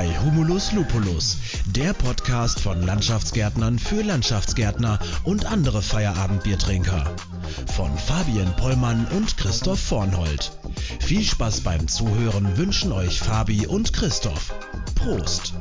bei 0.00 0.06
Humulus 0.24 0.72
Lupulus, 0.72 1.62
der 1.76 1.92
Podcast 1.92 2.58
von 2.58 2.80
Landschaftsgärtnern 2.80 3.78
für 3.78 4.02
Landschaftsgärtner 4.02 4.98
und 5.26 5.44
andere 5.44 5.82
Feierabendbiertrinker. 5.82 7.04
Von 7.76 7.90
Fabian 8.08 8.50
Pollmann 8.56 9.06
und 9.14 9.36
Christoph 9.36 9.78
Vornhold. 9.78 10.52
Viel 11.00 11.20
Spaß 11.20 11.64
beim 11.64 11.86
Zuhören 11.86 12.56
wünschen 12.56 12.92
euch 12.92 13.20
Fabi 13.20 13.66
und 13.66 13.92
Christoph. 13.92 14.54
Prost! 14.96 15.52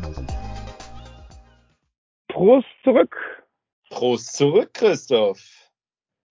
Prost 2.30 2.68
zurück! 2.86 3.18
Prost 3.90 4.38
zurück, 4.38 4.70
Christoph! 4.74 5.42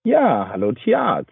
Ja, 0.04 0.48
hallo 0.48 0.72
Tierarzt! 0.72 1.30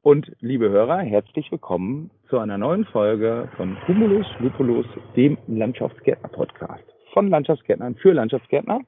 Und 0.00 0.32
liebe 0.40 0.70
Hörer, 0.70 1.00
herzlich 1.00 1.52
willkommen 1.52 2.10
zu 2.34 2.40
einer 2.40 2.58
neuen 2.58 2.84
Folge 2.86 3.48
von 3.56 3.78
Humulus 3.86 4.26
Lupulus, 4.40 4.86
dem 5.14 5.38
Landschaftsgärtner-Podcast. 5.46 6.82
Von 7.12 7.30
Landschaftsgärtnern 7.30 7.94
für 7.94 8.12
Landschaftsgärtner. 8.12 8.80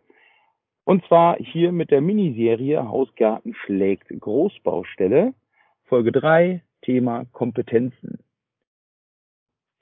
Und 0.83 1.07
zwar 1.07 1.37
hier 1.37 1.71
mit 1.71 1.93
der 1.93 2.01
Miniserie 2.01 2.83
Hausgarten 2.89 3.55
schlägt 3.55 4.09
Großbaustelle. 4.09 5.33
Folge 5.85 6.11
3, 6.11 6.61
Thema 6.83 7.27
Kompetenzen. 7.27 8.19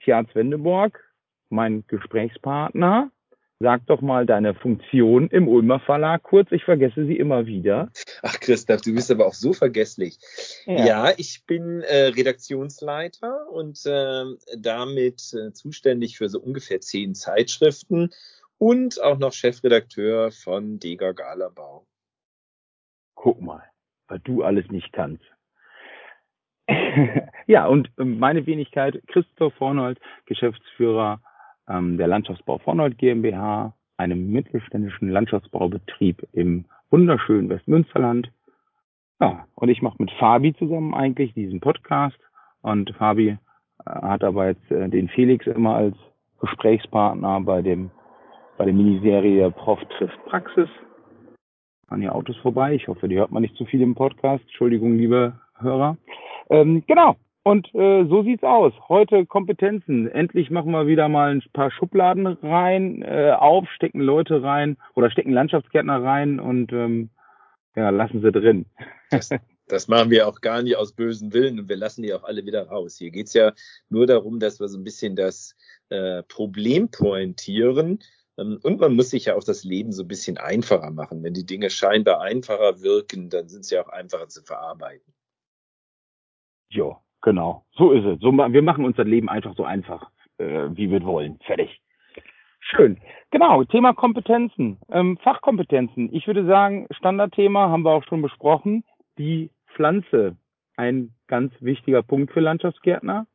Tierarzt 0.00 0.34
Wendeborg, 0.34 1.02
mein 1.48 1.84
Gesprächspartner, 1.86 3.10
Sag 3.64 3.86
doch 3.86 4.02
mal 4.02 4.26
deine 4.26 4.52
Funktion 4.52 5.28
im 5.28 5.48
Ulmer 5.48 5.80
Verlag 5.80 6.22
kurz. 6.22 6.52
Ich 6.52 6.64
vergesse 6.64 7.06
sie 7.06 7.16
immer 7.16 7.46
wieder. 7.46 7.90
Ach, 8.22 8.38
Christoph, 8.38 8.82
du 8.82 8.92
bist 8.92 9.10
aber 9.10 9.24
auch 9.24 9.32
so 9.32 9.54
vergesslich. 9.54 10.18
Ja, 10.66 10.84
ja 10.84 11.12
ich 11.16 11.46
bin 11.46 11.80
äh, 11.80 12.08
Redaktionsleiter 12.08 13.48
und 13.50 13.80
äh, 13.86 14.24
damit 14.58 15.32
äh, 15.32 15.54
zuständig 15.54 16.18
für 16.18 16.28
so 16.28 16.40
ungefähr 16.40 16.82
zehn 16.82 17.14
Zeitschriften 17.14 18.10
und 18.58 19.02
auch 19.02 19.18
noch 19.18 19.32
Chefredakteur 19.32 20.30
von 20.30 20.78
Dega 20.78 21.12
Galabau. 21.12 21.86
Guck 23.14 23.40
mal, 23.40 23.62
was 24.08 24.20
du 24.24 24.42
alles 24.42 24.70
nicht 24.70 24.92
kannst. 24.92 25.24
ja, 27.46 27.66
und 27.66 27.88
meine 27.96 28.44
Wenigkeit, 28.44 29.02
Christoph 29.06 29.54
Vornold, 29.54 29.98
Geschäftsführer 30.26 31.14
ähm, 31.14 31.30
der 31.66 32.08
Landschaftsbau 32.08 32.58
Vornold 32.58 32.98
GmbH, 32.98 33.74
einem 33.96 34.30
mittelständischen 34.30 35.08
Landschaftsbaubetrieb 35.08 36.26
im 36.32 36.64
wunderschönen 36.90 37.48
Westmünsterland. 37.48 38.30
Ja, 39.20 39.46
und 39.54 39.68
ich 39.68 39.82
mache 39.82 39.96
mit 39.98 40.10
Fabi 40.12 40.54
zusammen 40.54 40.94
eigentlich 40.94 41.32
diesen 41.34 41.60
Podcast. 41.60 42.18
Und 42.62 42.90
Fabi 42.96 43.28
äh, 43.28 43.36
hat 43.84 44.24
aber 44.24 44.48
jetzt 44.48 44.70
äh, 44.70 44.88
den 44.88 45.08
Felix 45.08 45.46
immer 45.46 45.76
als 45.76 45.96
Gesprächspartner 46.40 47.40
bei 47.40 47.62
dem 47.62 47.90
bei 48.56 48.64
der 48.64 48.74
Miniserie 48.74 49.50
Prof 49.50 49.80
trifft 49.96 50.18
Praxis. 50.26 50.68
An 51.88 52.00
hier 52.00 52.14
Autos 52.14 52.36
vorbei. 52.36 52.74
Ich 52.74 52.86
hoffe, 52.88 53.08
die 53.08 53.16
hört 53.16 53.32
man 53.32 53.42
nicht 53.42 53.56
zu 53.56 53.64
viel 53.64 53.82
im 53.82 53.94
Podcast. 53.94 54.42
Entschuldigung, 54.44 54.96
liebe 54.96 55.32
Hörer. 55.58 55.96
Ähm, 56.50 56.82
genau. 56.86 57.16
Und 57.46 57.74
äh, 57.74 58.06
so 58.08 58.22
sieht's 58.22 58.42
aus. 58.42 58.72
Heute 58.88 59.26
Kompetenzen. 59.26 60.10
Endlich 60.10 60.50
machen 60.50 60.72
wir 60.72 60.86
wieder 60.86 61.10
mal 61.10 61.30
ein 61.30 61.42
paar 61.52 61.70
Schubladen 61.70 62.26
rein, 62.26 63.02
äh, 63.02 63.32
auf, 63.38 63.68
stecken 63.68 64.00
Leute 64.00 64.42
rein 64.42 64.78
oder 64.94 65.10
stecken 65.10 65.30
Landschaftsgärtner 65.30 66.02
rein 66.02 66.40
und 66.40 66.72
ähm, 66.72 67.10
ja, 67.76 67.90
lassen 67.90 68.22
sie 68.22 68.32
drin. 68.32 68.64
Das, 69.10 69.28
das 69.68 69.88
machen 69.88 70.08
wir 70.08 70.26
auch 70.26 70.40
gar 70.40 70.62
nicht 70.62 70.76
aus 70.76 70.92
bösen 70.92 71.34
Willen 71.34 71.60
und 71.60 71.68
wir 71.68 71.76
lassen 71.76 72.02
die 72.02 72.14
auch 72.14 72.24
alle 72.24 72.46
wieder 72.46 72.66
raus. 72.66 72.96
Hier 72.96 73.10
geht's 73.10 73.34
ja 73.34 73.52
nur 73.90 74.06
darum, 74.06 74.40
dass 74.40 74.58
wir 74.58 74.68
so 74.68 74.78
ein 74.78 74.84
bisschen 74.84 75.14
das 75.14 75.54
äh, 75.90 76.22
Problem 76.22 76.90
pointieren. 76.90 77.98
Ähm, 78.38 78.58
und 78.62 78.80
man 78.80 78.96
muss 78.96 79.10
sich 79.10 79.26
ja 79.26 79.36
auch 79.36 79.44
das 79.44 79.64
Leben 79.64 79.92
so 79.92 80.04
ein 80.04 80.08
bisschen 80.08 80.38
einfacher 80.38 80.90
machen. 80.90 81.22
Wenn 81.22 81.34
die 81.34 81.44
Dinge 81.44 81.68
scheinbar 81.68 82.22
einfacher 82.22 82.80
wirken, 82.80 83.28
dann 83.28 83.48
sind 83.48 83.66
sie 83.66 83.78
auch 83.78 83.90
einfacher 83.90 84.28
zu 84.28 84.42
verarbeiten. 84.42 85.12
Jo, 86.70 87.03
Genau, 87.24 87.64
so 87.72 87.92
ist 87.92 88.04
es. 88.04 88.20
So, 88.20 88.32
wir 88.32 88.62
machen 88.62 88.84
unser 88.84 89.04
Leben 89.04 89.30
einfach 89.30 89.56
so 89.56 89.64
einfach, 89.64 90.10
äh, 90.36 90.68
wie 90.72 90.90
wir 90.90 91.02
wollen. 91.04 91.38
Fertig. 91.46 91.80
Schön. 92.60 92.98
Genau, 93.30 93.64
Thema 93.64 93.94
Kompetenzen, 93.94 94.76
ähm, 94.90 95.16
Fachkompetenzen. 95.16 96.14
Ich 96.14 96.26
würde 96.26 96.44
sagen, 96.44 96.86
Standardthema 96.90 97.70
haben 97.70 97.82
wir 97.82 97.92
auch 97.92 98.04
schon 98.04 98.20
besprochen. 98.20 98.84
Die 99.16 99.48
Pflanze, 99.74 100.36
ein 100.76 101.14
ganz 101.26 101.54
wichtiger 101.60 102.02
Punkt 102.02 102.30
für 102.30 102.40
Landschaftsgärtner. 102.40 103.26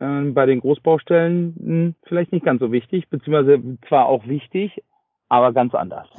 Ähm, 0.00 0.34
bei 0.34 0.44
den 0.44 0.60
Großbaustellen 0.60 1.54
mh, 1.56 1.66
hm, 1.66 1.94
vielleicht 2.02 2.32
nicht 2.32 2.44
ganz 2.44 2.60
so 2.60 2.72
wichtig, 2.72 3.08
beziehungsweise 3.08 3.78
zwar 3.88 4.04
auch 4.04 4.26
wichtig, 4.26 4.82
aber 5.30 5.54
ganz 5.54 5.74
anders. 5.74 6.10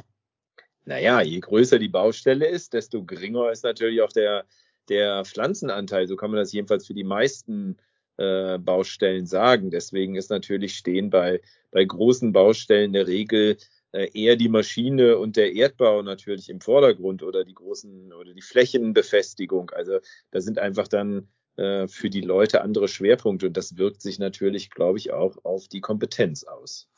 Naja, 0.86 1.20
je 1.20 1.38
größer 1.38 1.78
die 1.78 1.88
Baustelle 1.88 2.48
ist, 2.48 2.74
desto 2.74 3.04
geringer 3.04 3.48
ist 3.52 3.62
natürlich 3.62 4.02
auch 4.02 4.12
der 4.12 4.44
der 4.90 5.24
Pflanzenanteil, 5.24 6.06
so 6.06 6.16
kann 6.16 6.30
man 6.30 6.40
das 6.40 6.52
jedenfalls 6.52 6.86
für 6.86 6.94
die 6.94 7.04
meisten 7.04 7.78
äh, 8.18 8.58
Baustellen 8.58 9.24
sagen. 9.24 9.70
Deswegen 9.70 10.16
ist 10.16 10.28
natürlich 10.28 10.76
stehen 10.76 11.08
bei, 11.08 11.40
bei 11.70 11.84
großen 11.84 12.32
Baustellen 12.32 12.92
der 12.92 13.06
Regel 13.06 13.56
äh, 13.92 14.10
eher 14.12 14.36
die 14.36 14.48
Maschine 14.48 15.16
und 15.16 15.36
der 15.36 15.54
Erdbau 15.54 16.02
natürlich 16.02 16.50
im 16.50 16.60
Vordergrund 16.60 17.22
oder 17.22 17.44
die 17.44 17.54
großen 17.54 18.12
oder 18.12 18.34
die 18.34 18.42
Flächenbefestigung. 18.42 19.70
Also 19.70 20.00
da 20.32 20.40
sind 20.40 20.58
einfach 20.58 20.86
dann 20.86 21.28
äh, 21.56 21.88
für 21.88 22.10
die 22.10 22.20
Leute 22.20 22.62
andere 22.62 22.88
Schwerpunkte 22.88 23.46
und 23.46 23.56
das 23.56 23.78
wirkt 23.78 24.02
sich 24.02 24.18
natürlich, 24.18 24.70
glaube 24.70 24.98
ich, 24.98 25.12
auch 25.12 25.36
auf 25.44 25.68
die 25.68 25.80
Kompetenz 25.80 26.44
aus. 26.44 26.88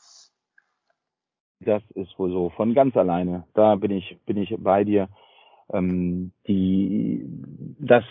Das 1.59 1.83
ist 1.95 2.19
wohl 2.19 2.31
so, 2.31 2.49
von 2.49 2.73
ganz 2.73 2.97
alleine. 2.97 3.47
Da 3.53 3.75
bin 3.75 3.91
ich, 3.91 4.17
bin 4.25 4.37
ich 4.37 4.53
bei 4.59 4.83
dir 4.83 5.07
ähm, 5.71 6.31
die, 6.47 7.25
das 7.79 8.03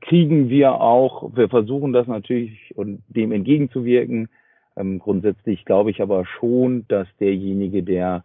kriegen 0.00 0.48
wir 0.48 0.80
auch, 0.80 1.34
wir 1.36 1.48
versuchen 1.48 1.92
das 1.92 2.06
natürlich 2.06 2.72
und 2.76 3.02
dem 3.08 3.32
entgegenzuwirken. 3.32 4.28
Ähm, 4.76 4.98
grundsätzlich 4.98 5.64
glaube 5.64 5.90
ich 5.90 6.00
aber 6.00 6.24
schon, 6.24 6.86
dass 6.88 7.06
derjenige, 7.18 7.82
der 7.82 8.24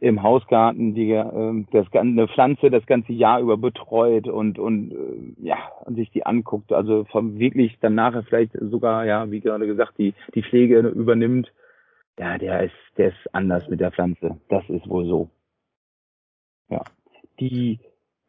im 0.00 0.22
Hausgarten 0.22 0.94
die, 0.94 1.12
äh, 1.12 1.64
das, 1.70 1.86
eine 1.92 2.26
Pflanze 2.28 2.70
das 2.70 2.86
ganze 2.86 3.12
Jahr 3.12 3.40
über 3.40 3.56
betreut 3.56 4.26
und 4.26 4.58
und 4.58 4.92
äh, 4.92 5.46
ja 5.46 5.58
und 5.84 5.96
sich 5.96 6.10
die 6.10 6.24
anguckt, 6.24 6.72
also 6.72 7.04
vom 7.04 7.38
wirklich 7.38 7.78
dann 7.80 7.94
nachher 7.94 8.22
vielleicht 8.22 8.52
sogar 8.58 9.04
ja 9.04 9.30
wie 9.30 9.40
gerade 9.40 9.66
gesagt 9.66 9.98
die 9.98 10.14
die 10.34 10.42
Pflege 10.42 10.78
übernimmt, 10.78 11.52
ja 12.18 12.38
der 12.38 12.64
ist 12.64 12.74
der 12.96 13.08
ist 13.08 13.34
anders 13.34 13.68
mit 13.68 13.80
der 13.80 13.92
Pflanze, 13.92 14.40
das 14.48 14.68
ist 14.70 14.88
wohl 14.88 15.06
so. 15.06 15.30
Ja 16.68 16.82
die 17.40 17.80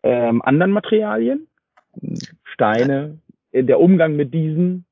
ähm, 0.04 0.42
anderen 0.42 0.72
Materialien, 0.72 1.48
Steine, 2.44 3.20
der 3.54 3.80
Umgang 3.80 4.16
mit 4.16 4.34
diesen? 4.34 4.86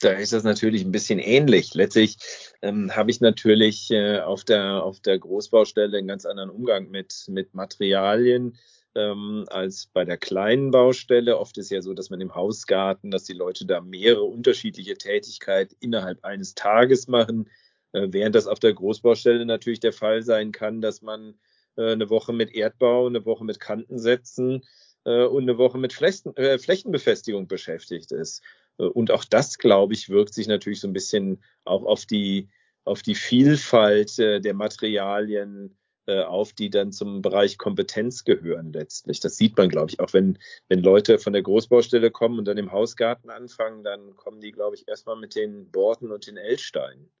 Da 0.00 0.10
ist 0.10 0.32
das 0.32 0.42
natürlich 0.42 0.84
ein 0.84 0.90
bisschen 0.90 1.20
ähnlich. 1.20 1.74
Letztlich 1.74 2.16
ähm, 2.60 2.94
habe 2.94 3.10
ich 3.10 3.20
natürlich 3.20 3.90
äh, 3.90 4.18
auf, 4.18 4.42
der, 4.44 4.82
auf 4.82 4.98
der 5.00 5.18
Großbaustelle 5.18 5.98
einen 5.98 6.08
ganz 6.08 6.26
anderen 6.26 6.50
Umgang 6.50 6.90
mit, 6.90 7.24
mit 7.28 7.54
Materialien 7.54 8.58
ähm, 8.96 9.44
als 9.48 9.86
bei 9.86 10.04
der 10.04 10.16
kleinen 10.16 10.72
Baustelle. 10.72 11.38
Oft 11.38 11.56
ist 11.58 11.70
ja 11.70 11.82
so, 11.82 11.94
dass 11.94 12.10
man 12.10 12.20
im 12.20 12.34
Hausgarten, 12.34 13.12
dass 13.12 13.24
die 13.24 13.32
Leute 13.32 13.64
da 13.64 13.80
mehrere 13.80 14.24
unterschiedliche 14.24 14.94
Tätigkeiten 14.94 15.76
innerhalb 15.78 16.24
eines 16.24 16.54
Tages 16.54 17.06
machen, 17.06 17.48
äh, 17.92 18.08
während 18.10 18.34
das 18.34 18.48
auf 18.48 18.58
der 18.58 18.74
Großbaustelle 18.74 19.46
natürlich 19.46 19.80
der 19.80 19.92
Fall 19.92 20.22
sein 20.22 20.50
kann, 20.50 20.80
dass 20.80 21.00
man 21.02 21.34
äh, 21.76 21.92
eine 21.92 22.10
Woche 22.10 22.32
mit 22.32 22.54
Erdbau, 22.54 23.06
eine 23.06 23.24
Woche 23.24 23.44
mit 23.44 23.60
Kantensätzen 23.60 24.62
äh, 25.04 25.24
und 25.24 25.42
eine 25.42 25.58
Woche 25.58 25.78
mit 25.78 25.92
Flächen, 25.92 26.36
äh, 26.36 26.58
Flächenbefestigung 26.58 27.48
beschäftigt 27.48 28.12
ist. 28.12 28.42
Äh, 28.78 28.84
und 28.84 29.10
auch 29.10 29.24
das, 29.24 29.58
glaube 29.58 29.94
ich, 29.94 30.08
wirkt 30.08 30.34
sich 30.34 30.46
natürlich 30.46 30.80
so 30.80 30.88
ein 30.88 30.92
bisschen 30.92 31.42
auch 31.64 31.84
auf 31.84 32.06
die, 32.06 32.48
auf 32.84 33.02
die 33.02 33.14
Vielfalt 33.14 34.18
der 34.18 34.54
Materialien 34.54 35.76
auf, 36.08 36.52
die 36.52 36.68
dann 36.68 36.90
zum 36.90 37.22
Bereich 37.22 37.58
Kompetenz 37.58 38.24
gehören 38.24 38.72
letztlich. 38.72 39.20
Das 39.20 39.36
sieht 39.36 39.56
man, 39.56 39.68
glaube 39.68 39.88
ich, 39.88 40.00
auch 40.00 40.12
wenn, 40.12 40.36
wenn 40.68 40.80
Leute 40.80 41.20
von 41.20 41.32
der 41.32 41.42
Großbaustelle 41.42 42.10
kommen 42.10 42.40
und 42.40 42.44
dann 42.46 42.58
im 42.58 42.72
Hausgarten 42.72 43.30
anfangen, 43.30 43.84
dann 43.84 44.16
kommen 44.16 44.40
die, 44.40 44.50
glaube 44.50 44.74
ich, 44.74 44.88
erstmal 44.88 45.14
mit 45.14 45.36
den 45.36 45.70
Borten 45.70 46.10
und 46.10 46.26
den 46.26 46.38
L-Steinen. 46.38 47.12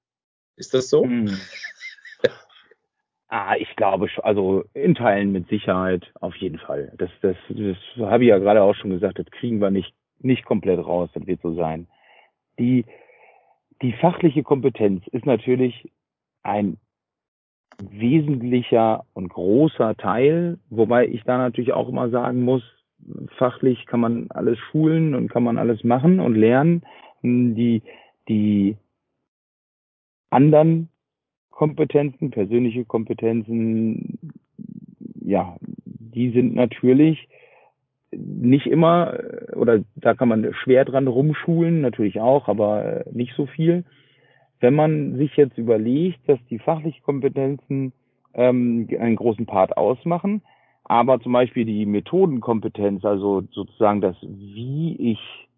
Ist 0.56 0.74
das 0.74 0.90
so? 0.90 1.04
Hm. 1.04 1.38
Ah, 3.34 3.56
ich 3.58 3.74
glaube, 3.76 4.10
also 4.24 4.64
in 4.74 4.94
Teilen 4.94 5.32
mit 5.32 5.48
Sicherheit 5.48 6.12
auf 6.20 6.36
jeden 6.36 6.58
Fall. 6.58 6.92
Das, 6.98 7.08
das, 7.22 7.34
das 7.48 7.78
habe 7.96 8.24
ich 8.24 8.28
ja 8.28 8.36
gerade 8.36 8.62
auch 8.62 8.74
schon 8.74 8.90
gesagt, 8.90 9.18
das 9.18 9.24
kriegen 9.30 9.58
wir 9.58 9.70
nicht, 9.70 9.94
nicht 10.18 10.44
komplett 10.44 10.84
raus, 10.84 11.08
das 11.14 11.26
wird 11.26 11.40
so 11.40 11.54
sein. 11.54 11.86
Die, 12.58 12.84
die 13.80 13.94
fachliche 13.94 14.42
Kompetenz 14.42 15.06
ist 15.12 15.24
natürlich 15.24 15.90
ein 16.42 16.76
wesentlicher 17.82 19.06
und 19.14 19.30
großer 19.30 19.96
Teil, 19.96 20.58
wobei 20.68 21.06
ich 21.06 21.22
da 21.22 21.38
natürlich 21.38 21.72
auch 21.72 21.88
immer 21.88 22.10
sagen 22.10 22.42
muss, 22.42 22.62
fachlich 23.38 23.86
kann 23.86 24.00
man 24.00 24.30
alles 24.30 24.58
schulen 24.58 25.14
und 25.14 25.30
kann 25.30 25.42
man 25.42 25.56
alles 25.56 25.84
machen 25.84 26.20
und 26.20 26.34
lernen. 26.34 26.82
Die, 27.22 27.80
die 28.28 28.76
anderen 30.28 30.91
Kompetenzen, 31.52 32.30
persönliche 32.30 32.84
Kompetenzen, 32.84 34.18
ja, 35.20 35.56
die 35.60 36.30
sind 36.30 36.54
natürlich 36.54 37.28
nicht 38.10 38.66
immer, 38.66 39.18
oder 39.54 39.84
da 39.94 40.14
kann 40.14 40.28
man 40.28 40.52
schwer 40.54 40.84
dran 40.84 41.06
rumschulen, 41.06 41.80
natürlich 41.80 42.20
auch, 42.20 42.48
aber 42.48 43.04
nicht 43.12 43.34
so 43.36 43.46
viel. 43.46 43.84
Wenn 44.60 44.74
man 44.74 45.16
sich 45.16 45.36
jetzt 45.36 45.56
überlegt, 45.56 46.28
dass 46.28 46.38
die 46.50 46.58
fachlichen 46.58 47.02
Kompetenzen 47.02 47.92
ähm, 48.34 48.88
einen 48.98 49.16
großen 49.16 49.46
Part 49.46 49.76
ausmachen, 49.76 50.42
aber 50.84 51.20
zum 51.20 51.32
Beispiel 51.32 51.64
die 51.64 51.86
Methodenkompetenz, 51.86 53.04
also 53.04 53.42
sozusagen 53.52 54.00
das, 54.00 54.16
wie 54.22 54.96
ich 55.12 55.48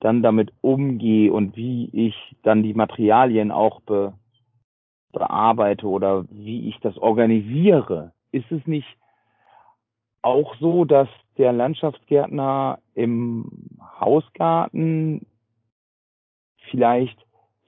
dann 0.00 0.22
damit 0.22 0.52
umgehe 0.60 1.32
und 1.32 1.56
wie 1.56 1.88
ich 1.92 2.14
dann 2.42 2.62
die 2.62 2.74
Materialien 2.74 3.50
auch 3.50 3.80
be, 3.82 4.14
bearbeite 5.12 5.86
oder 5.86 6.24
wie 6.30 6.68
ich 6.68 6.78
das 6.80 6.96
organisiere, 6.98 8.12
ist 8.32 8.50
es 8.52 8.66
nicht 8.66 8.88
auch 10.22 10.54
so, 10.56 10.84
dass 10.84 11.08
der 11.38 11.52
Landschaftsgärtner 11.52 12.78
im 12.94 13.68
Hausgarten 14.00 15.26
vielleicht 16.70 17.18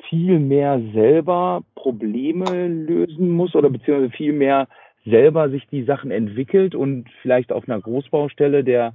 viel 0.09 0.39
mehr 0.39 0.81
selber 0.93 1.63
Probleme 1.75 2.69
lösen 2.69 3.31
muss 3.31 3.55
oder 3.55 3.71
beziehungsweise 3.71 4.11
viel 4.11 4.33
mehr 4.33 4.69
selber 5.05 5.49
sich 5.49 5.67
die 5.69 5.85
Sachen 5.85 6.11
entwickelt 6.11 6.75
und 6.75 7.09
vielleicht 7.23 7.53
auf 7.53 7.69
einer 7.69 7.81
Großbaustelle 7.81 8.65
der, 8.65 8.95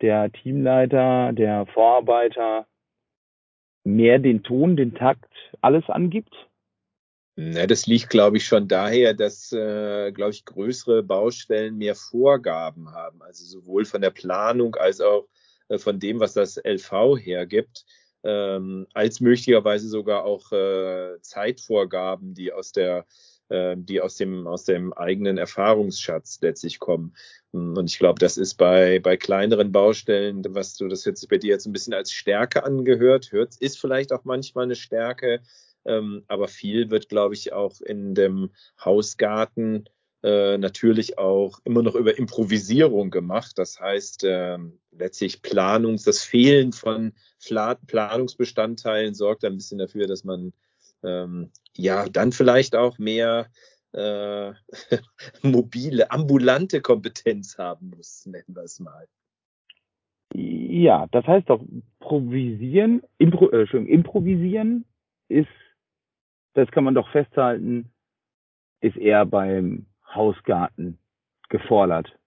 der 0.00 0.30
Teamleiter, 0.32 1.32
der 1.32 1.66
Vorarbeiter 1.66 2.66
mehr 3.84 4.18
den 4.18 4.42
Ton, 4.42 4.76
den 4.76 4.94
Takt, 4.94 5.30
alles 5.60 5.88
angibt? 5.88 6.34
Na, 7.38 7.66
das 7.66 7.86
liegt, 7.86 8.08
glaube 8.08 8.38
ich, 8.38 8.46
schon 8.46 8.66
daher, 8.66 9.12
dass, 9.12 9.52
äh, 9.52 10.10
glaube 10.12 10.30
ich, 10.30 10.46
größere 10.46 11.02
Baustellen 11.02 11.76
mehr 11.76 11.94
Vorgaben 11.94 12.92
haben. 12.92 13.22
Also 13.22 13.44
sowohl 13.44 13.84
von 13.84 14.00
der 14.00 14.10
Planung 14.10 14.74
als 14.76 15.02
auch 15.02 15.28
äh, 15.68 15.76
von 15.76 16.00
dem, 16.00 16.18
was 16.18 16.32
das 16.32 16.56
LV 16.56 17.18
hergibt, 17.18 17.84
ähm, 18.24 18.86
als 18.94 19.20
möglicherweise 19.20 19.88
sogar 19.88 20.24
auch 20.24 20.50
äh, 20.50 21.20
Zeitvorgaben, 21.20 22.32
die 22.32 22.52
aus 22.52 22.72
der 22.72 23.04
äh, 23.48 23.76
die 23.78 24.00
aus 24.00 24.16
dem, 24.16 24.46
aus 24.46 24.64
dem 24.64 24.92
eigenen 24.92 25.38
Erfahrungsschatz 25.38 26.38
letztlich 26.40 26.78
kommen. 26.78 27.14
Und 27.52 27.88
ich 27.90 27.98
glaube, 27.98 28.18
das 28.18 28.36
ist 28.38 28.54
bei, 28.54 28.98
bei 28.98 29.16
kleineren 29.16 29.72
Baustellen, 29.72 30.42
was 30.48 30.74
du 30.76 30.88
das 30.88 31.04
jetzt 31.04 31.28
bei 31.28 31.38
dir 31.38 31.50
jetzt 31.50 31.66
ein 31.66 31.72
bisschen 31.72 31.94
als 31.94 32.12
Stärke 32.12 32.64
angehört, 32.64 33.30
hört, 33.30 33.56
ist 33.58 33.78
vielleicht 33.78 34.12
auch 34.12 34.24
manchmal 34.24 34.64
eine 34.64 34.74
Stärke, 34.74 35.42
ähm, 35.86 36.24
aber 36.28 36.48
viel 36.48 36.90
wird, 36.90 37.08
glaube 37.08 37.34
ich, 37.34 37.52
auch 37.52 37.80
in 37.80 38.14
dem 38.14 38.50
Hausgarten 38.84 39.88
äh, 40.22 40.58
natürlich 40.58 41.18
auch 41.18 41.60
immer 41.64 41.82
noch 41.82 41.94
über 41.94 42.18
Improvisierung 42.18 43.10
gemacht. 43.10 43.58
Das 43.58 43.80
heißt, 43.80 44.24
äh, 44.24 44.58
letztlich 44.90 45.42
Planungs, 45.42 46.02
das 46.02 46.22
Fehlen 46.22 46.72
von 46.72 47.12
Planungsbestandteilen 47.86 49.14
sorgt 49.14 49.44
ein 49.44 49.56
bisschen 49.56 49.78
dafür, 49.78 50.06
dass 50.06 50.24
man 50.24 50.52
ähm, 51.04 51.50
ja 51.76 52.08
dann 52.08 52.32
vielleicht 52.32 52.74
auch 52.74 52.98
mehr 52.98 53.48
äh, 53.92 54.52
mobile, 55.42 56.10
ambulante 56.10 56.80
Kompetenz 56.80 57.58
haben 57.58 57.92
muss, 57.96 58.26
nennen 58.26 58.54
wir 58.54 58.64
es 58.64 58.80
mal. 58.80 59.06
Ja, 60.34 61.06
das 61.12 61.26
heißt 61.26 61.48
doch, 61.48 61.64
provisieren, 62.00 63.02
impro, 63.18 63.50
äh, 63.50 63.64
improvisieren 63.76 64.84
ist, 65.28 65.48
das 66.56 66.70
kann 66.70 66.84
man 66.84 66.94
doch 66.94 67.10
festhalten, 67.10 67.92
ist 68.80 68.96
eher 68.96 69.26
beim 69.26 69.86
Hausgarten 70.14 70.98
gefordert. 71.50 72.18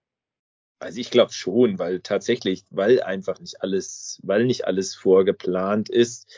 Also 0.78 1.00
ich 1.00 1.10
glaube 1.10 1.32
schon, 1.32 1.78
weil 1.78 2.00
tatsächlich, 2.00 2.64
weil 2.70 3.02
einfach 3.02 3.40
nicht 3.40 3.60
alles, 3.60 4.20
weil 4.22 4.44
nicht 4.44 4.66
alles 4.66 4.94
vorgeplant 4.94 5.88
ist, 5.90 6.32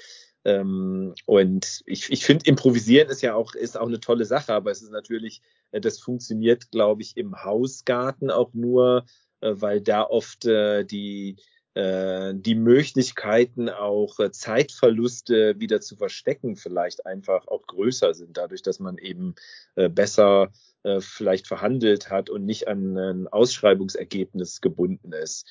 ähm, 0.45 1.15
und 1.27 1.83
ich, 1.87 2.11
ich 2.11 2.25
finde, 2.25 2.47
improvisieren 2.47 3.09
ist 3.09 3.23
ja 3.23 3.35
auch, 3.35 3.55
ist 3.55 3.79
auch 3.79 3.87
eine 3.87 4.01
tolle 4.01 4.25
Sache, 4.25 4.53
aber 4.53 4.73
es 4.73 4.83
ist 4.83 4.91
natürlich, 4.91 5.43
äh, 5.71 5.81
das 5.81 6.01
funktioniert, 6.01 6.73
glaube 6.73 7.03
ich, 7.03 7.17
im 7.17 7.45
Hausgarten 7.45 8.31
auch 8.31 8.53
nur, 8.53 9.05
äh, 9.41 9.53
weil 9.55 9.81
da 9.81 10.03
oft 10.03 10.45
äh, 10.47 10.85
die, 10.85 11.37
die 11.75 12.55
Möglichkeiten 12.55 13.71
auch 13.71 14.19
äh, 14.19 14.31
Zeitverluste 14.31 15.59
wieder 15.59 15.81
zu 15.81 15.97
verstecken 15.97 16.57
vielleicht 16.57 17.07
einfach 17.07 17.49
auch 17.49 17.67
größer 17.67 18.13
sind, 18.13 18.37
dadurch, 18.37 18.61
dass 18.63 18.79
man 18.79 18.99
eben 18.99 19.35
äh, 19.77 19.89
besser 19.89 20.53
äh, 20.83 21.01
vielleicht 21.01 21.47
verhandelt 21.47 22.11
hat 22.11 22.29
und 22.29 22.45
nicht 22.45 22.69
an 22.69 22.99
ein 22.99 23.29
Ausschreibungsergebnis 23.29 24.61
gebunden 24.61 25.13
ist. 25.13 25.47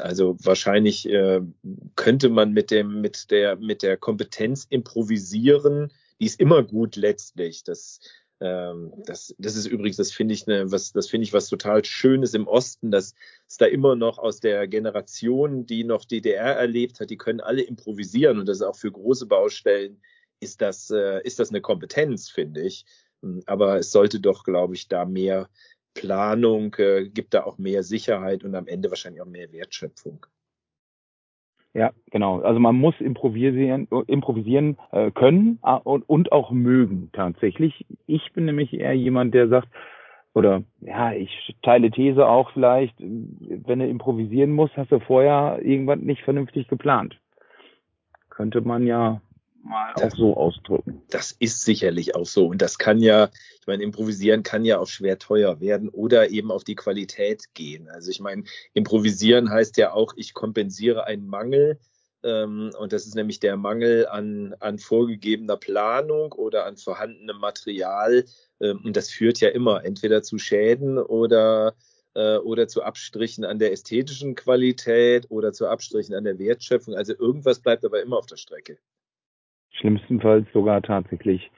Also 0.00 0.36
wahrscheinlich 0.40 1.08
äh, 1.08 1.40
könnte 1.94 2.28
man 2.28 2.52
mit 2.52 2.70
dem, 2.70 3.00
mit 3.00 3.30
der, 3.30 3.56
mit 3.56 3.82
der 3.82 3.96
Kompetenz 3.96 4.66
improvisieren. 4.68 5.92
Die 6.20 6.26
ist 6.26 6.40
immer 6.40 6.62
gut 6.62 6.96
letztlich. 6.96 7.64
Das, 7.64 8.00
das, 8.42 9.34
das 9.38 9.56
ist 9.56 9.66
übrigens, 9.66 9.96
das 9.96 10.12
finde 10.12 10.34
ich, 10.34 10.46
ne, 10.46 10.70
was, 10.72 10.92
das 10.92 11.08
finde 11.08 11.24
ich 11.24 11.32
was 11.32 11.48
total 11.48 11.84
Schönes 11.84 12.34
im 12.34 12.48
Osten, 12.48 12.90
dass 12.90 13.14
es 13.48 13.56
da 13.56 13.66
immer 13.66 13.94
noch 13.94 14.18
aus 14.18 14.40
der 14.40 14.66
Generation, 14.66 15.66
die 15.66 15.84
noch 15.84 16.04
DDR 16.04 16.56
erlebt 16.56 16.98
hat, 17.00 17.10
die 17.10 17.16
können 17.16 17.40
alle 17.40 17.62
improvisieren 17.62 18.38
und 18.38 18.48
das 18.48 18.58
ist 18.58 18.62
auch 18.62 18.76
für 18.76 18.90
große 18.90 19.26
Baustellen 19.26 20.00
ist 20.40 20.60
das, 20.60 20.90
äh, 20.90 21.22
ist 21.22 21.38
das 21.38 21.50
eine 21.50 21.60
Kompetenz, 21.60 22.28
finde 22.28 22.62
ich. 22.62 22.84
Aber 23.46 23.78
es 23.78 23.92
sollte 23.92 24.18
doch, 24.18 24.42
glaube 24.42 24.74
ich, 24.74 24.88
da 24.88 25.04
mehr 25.04 25.48
Planung, 25.94 26.74
äh, 26.78 27.08
gibt 27.08 27.34
da 27.34 27.44
auch 27.44 27.58
mehr 27.58 27.84
Sicherheit 27.84 28.42
und 28.42 28.54
am 28.56 28.66
Ende 28.66 28.90
wahrscheinlich 28.90 29.22
auch 29.22 29.26
mehr 29.26 29.52
Wertschöpfung. 29.52 30.26
Ja, 31.74 31.90
genau. 32.10 32.40
Also 32.40 32.60
man 32.60 32.76
muss 32.76 33.00
improvisieren, 33.00 33.88
improvisieren 34.06 34.76
äh, 34.90 35.10
können 35.10 35.58
äh, 35.62 35.72
und, 35.72 36.06
und 36.08 36.30
auch 36.32 36.50
mögen 36.50 37.08
tatsächlich. 37.12 37.86
Ich 38.06 38.32
bin 38.34 38.44
nämlich 38.44 38.74
eher 38.74 38.92
jemand, 38.92 39.32
der 39.32 39.48
sagt, 39.48 39.68
oder 40.34 40.62
ja, 40.80 41.12
ich 41.12 41.56
teile 41.62 41.90
These 41.90 42.26
auch 42.26 42.50
vielleicht, 42.52 42.94
wenn 43.00 43.78
du 43.78 43.86
improvisieren 43.86 44.52
musst, 44.52 44.76
hast 44.76 44.92
du 44.92 44.98
vorher 45.00 45.60
irgendwas 45.62 45.98
nicht 46.00 46.22
vernünftig 46.22 46.68
geplant. 46.68 47.18
Könnte 48.30 48.60
man 48.62 48.86
ja 48.86 49.20
mal 49.62 49.92
das, 49.96 50.14
auch 50.14 50.16
so 50.16 50.36
ausdrücken. 50.36 51.02
Das 51.10 51.32
ist 51.32 51.64
sicherlich 51.64 52.14
auch 52.14 52.26
so. 52.26 52.46
Und 52.46 52.62
das 52.62 52.78
kann 52.78 53.00
ja, 53.00 53.30
ich 53.60 53.66
meine, 53.66 53.82
improvisieren 53.82 54.42
kann 54.42 54.64
ja 54.64 54.78
auch 54.78 54.88
schwer 54.88 55.18
teuer 55.18 55.60
werden 55.60 55.88
oder 55.88 56.30
eben 56.30 56.50
auf 56.50 56.64
die 56.64 56.74
Qualität 56.74 57.54
gehen. 57.54 57.88
Also 57.88 58.10
ich 58.10 58.20
meine, 58.20 58.44
improvisieren 58.74 59.50
heißt 59.50 59.76
ja 59.76 59.92
auch, 59.92 60.14
ich 60.16 60.34
kompensiere 60.34 61.04
einen 61.06 61.26
Mangel. 61.26 61.78
Ähm, 62.22 62.70
und 62.78 62.92
das 62.92 63.06
ist 63.06 63.14
nämlich 63.14 63.40
der 63.40 63.56
Mangel 63.56 64.06
an, 64.06 64.54
an 64.60 64.78
vorgegebener 64.78 65.56
Planung 65.56 66.32
oder 66.32 66.66
an 66.66 66.76
vorhandenem 66.76 67.38
Material. 67.38 68.24
Ähm, 68.60 68.80
und 68.84 68.96
das 68.96 69.10
führt 69.10 69.40
ja 69.40 69.48
immer 69.48 69.84
entweder 69.84 70.22
zu 70.22 70.38
Schäden 70.38 70.98
oder 70.98 71.74
äh, 72.14 72.36
oder 72.36 72.68
zu 72.68 72.82
Abstrichen 72.82 73.44
an 73.44 73.58
der 73.58 73.72
ästhetischen 73.72 74.34
Qualität 74.34 75.30
oder 75.30 75.52
zu 75.52 75.66
Abstrichen 75.66 76.14
an 76.14 76.24
der 76.24 76.38
Wertschöpfung. 76.38 76.94
Also 76.94 77.14
irgendwas 77.18 77.60
bleibt 77.60 77.84
aber 77.84 78.02
immer 78.02 78.18
auf 78.18 78.26
der 78.26 78.36
Strecke 78.36 78.78
schlimmstenfalls 79.72 80.46
sogar 80.52 80.82
tatsächlich 80.82 81.50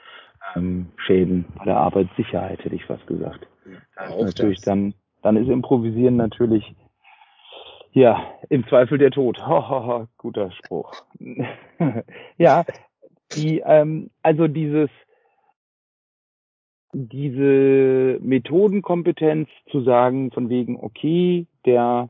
ähm, 0.54 0.87
Schäden 0.97 1.44
bei 1.56 1.64
der 1.64 1.76
Arbeitssicherheit, 1.76 2.64
hätte 2.64 2.75
ich 2.75 2.85
fast 2.85 3.06
gesagt. 3.06 3.47
Ja, 3.66 4.09
auch 4.09 4.25
natürlich 4.25 4.59
das. 4.59 4.66
dann, 4.66 4.94
dann 5.23 5.37
ist 5.37 5.49
Improvisieren 5.49 6.16
natürlich 6.16 6.75
ja 7.92 8.23
im 8.49 8.66
Zweifel 8.66 8.99
der 8.99 9.11
Tod. 9.11 9.38
Guter 10.18 10.50
Spruch. 10.52 10.92
ja, 12.38 12.64
die, 13.37 13.61
ähm, 13.64 14.11
also 14.23 14.49
dieses 14.49 14.90
diese 16.94 18.18
Methodenkompetenz 18.23 19.49
zu 19.71 19.83
sagen, 19.83 20.30
von 20.30 20.49
wegen, 20.49 20.78
okay, 20.80 21.47
der 21.66 22.09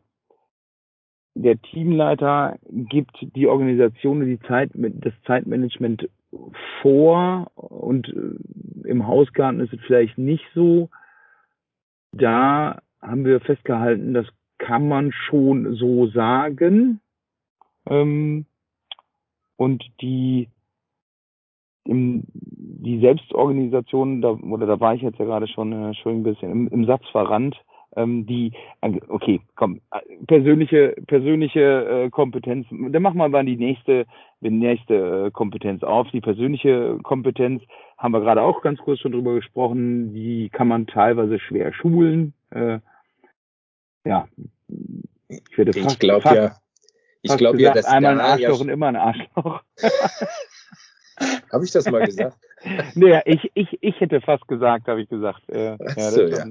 der 1.35 1.61
Teamleiter 1.61 2.59
gibt 2.71 3.17
die 3.35 3.47
Organisation 3.49 4.25
die 4.25 4.41
Zeit, 4.41 4.71
das 4.75 5.13
Zeitmanagement 5.27 6.09
vor 6.81 7.51
und 7.55 8.09
äh, 8.09 8.89
im 8.89 9.07
Hausgarten 9.07 9.61
ist 9.61 9.73
es 9.73 9.81
vielleicht 9.87 10.19
nicht 10.19 10.45
so. 10.55 10.91
Da 12.13 12.81
haben 13.01 13.25
wir 13.25 13.41
festgehalten, 13.41 14.15
das 14.15 14.27
kann 14.59 14.89
man 14.89 15.13
schon 15.13 15.75
so 15.75 16.07
sagen. 16.09 17.01
Ähm, 17.87 18.47
und 19.57 19.85
die, 20.01 20.49
die 21.87 23.01
Selbstorganisation, 23.01 24.23
da, 24.23 24.31
oder 24.31 24.67
da 24.67 24.81
war 24.81 24.95
ich 24.95 25.03
jetzt 25.03 25.19
ja 25.19 25.25
gerade 25.25 25.49
schon, 25.49 25.73
äh, 25.73 25.95
schon 25.95 26.17
ein 26.17 26.23
bisschen 26.23 26.51
im, 26.51 26.69
im 26.69 26.85
Satz 26.87 27.07
verrannt, 27.11 27.57
ähm, 27.97 28.27
die, 28.27 28.53
okay, 29.09 29.41
komm, 29.57 29.81
äh, 29.93 30.01
persönliche, 30.27 30.95
persönliche 31.07 32.05
äh, 32.05 32.11
Kompetenz, 32.11 32.67
dann 32.71 33.03
machen 33.03 33.19
wir 33.19 33.29
mal 33.29 33.45
die 33.45 33.57
nächste, 33.57 34.07
die 34.41 34.51
nächste 34.51 35.27
äh, 35.27 35.31
Kompetenz 35.31 35.83
auf. 35.83 36.11
Die 36.11 36.21
persönliche 36.21 36.99
Kompetenz 37.03 37.63
haben 37.99 38.13
wir 38.13 38.21
gerade 38.21 38.43
auch 38.43 38.63
ganz 38.63 38.79
kurz 38.81 39.01
schon 39.01 39.13
drüber 39.13 39.35
gesprochen, 39.35 40.13
die 40.15 40.49
kann 40.51 40.69
man 40.69 40.87
teilweise 40.87 41.39
schwer 41.39 41.73
schulen. 41.73 42.35
Äh, 42.51 42.79
ja, 44.05 44.29
ich 45.29 45.59
werde 45.59 45.73
fast, 45.73 45.95
ich 45.95 45.99
glaube 45.99 46.35
ja, 46.35 46.57
ich 47.23 47.37
glaube 47.37 47.61
ja, 47.61 47.73
dass 47.73 47.87
einmal 47.87 48.13
ein 48.13 48.21
Arschloch 48.21 48.57
ja 48.57 48.61
und 48.61 48.69
immer 48.69 48.89
ein 48.89 48.97
Arschloch. 48.97 49.63
habe 51.53 51.65
ich 51.65 51.71
das 51.71 51.91
mal 51.91 52.05
gesagt? 52.05 52.37
naja, 52.95 53.23
ich, 53.25 53.51
ich, 53.55 53.79
ich 53.81 54.01
hätte 54.01 54.21
fast 54.21 54.47
gesagt, 54.49 54.89
habe 54.89 55.03
ich 55.03 55.09
gesagt. 55.09 55.49
Äh, 55.49 55.77
ja, 55.97 56.11
so, 56.11 56.23
ja. 56.23 56.47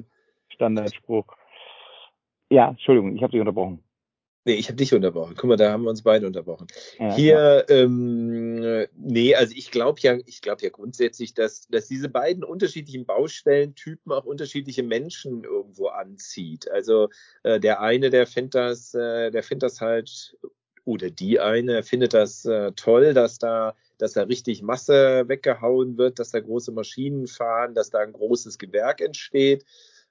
Standardspruch. 0.54 1.26
Ja, 2.50 2.70
Entschuldigung, 2.70 3.16
ich 3.16 3.24
habe 3.24 3.32
dich 3.32 3.40
unterbrochen. 3.40 3.84
Nee, 4.46 4.56
ich 4.56 4.68
habe 4.68 4.76
dich 4.76 4.94
unterbrochen. 4.94 5.36
Guck 5.38 5.48
mal, 5.48 5.56
da 5.56 5.72
haben 5.72 5.84
wir 5.84 5.90
uns 5.90 6.04
beide 6.04 6.28
unterbrochen. 6.28 6.68
Ja, 7.00 7.16
Hier, 7.16 7.66
ähm, 7.70 8.88
nee, 8.94 9.36
also 9.36 9.54
ich 9.56 9.72
glaube 9.72 10.02
ja, 10.02 10.18
ich 10.26 10.42
glaube 10.42 10.62
ja 10.64 10.70
grundsätzlich, 10.70 11.34
dass, 11.34 11.68
dass 11.70 11.88
diese 11.88 12.10
beiden 12.10 12.44
unterschiedlichen 12.44 13.06
Baustellentypen 13.06 14.12
auch 14.12 14.26
unterschiedliche 14.26 14.84
Menschen 14.84 15.46
irgendwo 15.46 15.88
anzieht. 15.88 16.70
Also 16.70 17.10
äh, 17.44 17.62
der 17.62 17.80
eine, 17.80 18.10
der 18.10 18.28
findet 18.28 18.56
das, 18.56 18.94
äh, 18.94 19.32
der 19.32 19.44
findet 19.44 19.64
das 19.64 19.80
halt, 19.80 20.38
oder 20.84 21.10
die 21.10 21.40
eine 21.40 21.82
findet 21.82 22.14
das 22.14 22.44
äh, 22.44 22.74
toll, 22.74 23.14
dass 23.14 23.40
da, 23.40 23.76
dass 23.98 24.12
da 24.12 24.24
richtig 24.24 24.62
Masse 24.62 25.24
weggehauen 25.30 25.98
wird, 25.98 26.20
dass 26.20 26.32
da 26.32 26.42
große 26.42 26.74
Maschinen 26.74 27.28
fahren, 27.28 27.76
dass 27.76 27.92
da 27.92 28.00
ein 28.00 28.12
großes 28.12 28.58
Gewerk 28.58 29.00
entsteht. 29.00 29.64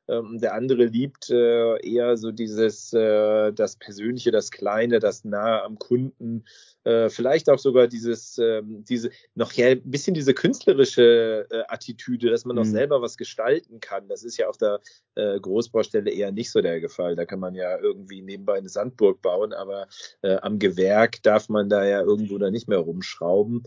Ähm, 0.09 0.39
der 0.41 0.55
andere 0.55 0.85
liebt 0.87 1.31
äh, 1.31 1.77
eher 1.81 2.17
so 2.17 2.33
dieses, 2.33 2.93
äh, 2.93 3.53
das 3.53 3.77
Persönliche, 3.77 4.31
das 4.31 4.51
Kleine, 4.51 4.99
das 4.99 5.25
Nahe 5.25 5.63
am 5.63 5.79
Kunden. 5.79 6.45
Äh, 6.85 7.09
vielleicht 7.09 7.49
auch 7.49 7.59
sogar 7.59 7.87
dieses, 7.87 8.37
ähm, 8.39 8.85
diese, 8.85 9.11
noch 9.35 9.53
ja, 9.53 9.69
ein 9.69 9.91
bisschen 9.91 10.15
diese 10.15 10.35
künstlerische 10.35 11.47
Attitüde, 11.69 12.31
dass 12.31 12.45
man 12.45 12.57
mhm. 12.57 12.65
selber 12.65 13.01
was 13.01 13.17
gestalten 13.17 13.79
kann. 13.81 14.09
Das 14.09 14.25
ist 14.25 14.37
ja 14.37 14.49
auf 14.49 14.57
der 14.57 14.81
Großbaustelle 15.15 16.11
eher 16.11 16.33
nicht 16.33 16.51
so 16.51 16.61
der 16.61 16.81
Gefall. 16.81 17.17
Da 17.17 17.27
kann 17.27 17.39
man 17.39 17.55
ja 17.55 17.79
irgendwie 17.79 18.23
nebenbei 18.23 18.55
eine 18.55 18.69
Sandburg 18.69 19.21
bauen, 19.21 19.53
aber 19.53 19.87
am 20.23 20.59
Gewerk 20.59 21.23
darf 21.23 21.49
man 21.49 21.69
da 21.69 21.85
ja 21.85 22.01
irgendwo 22.01 22.39
da 22.39 22.51
nicht 22.51 22.69
mehr 22.69 22.79
rumschrauben. 22.79 23.63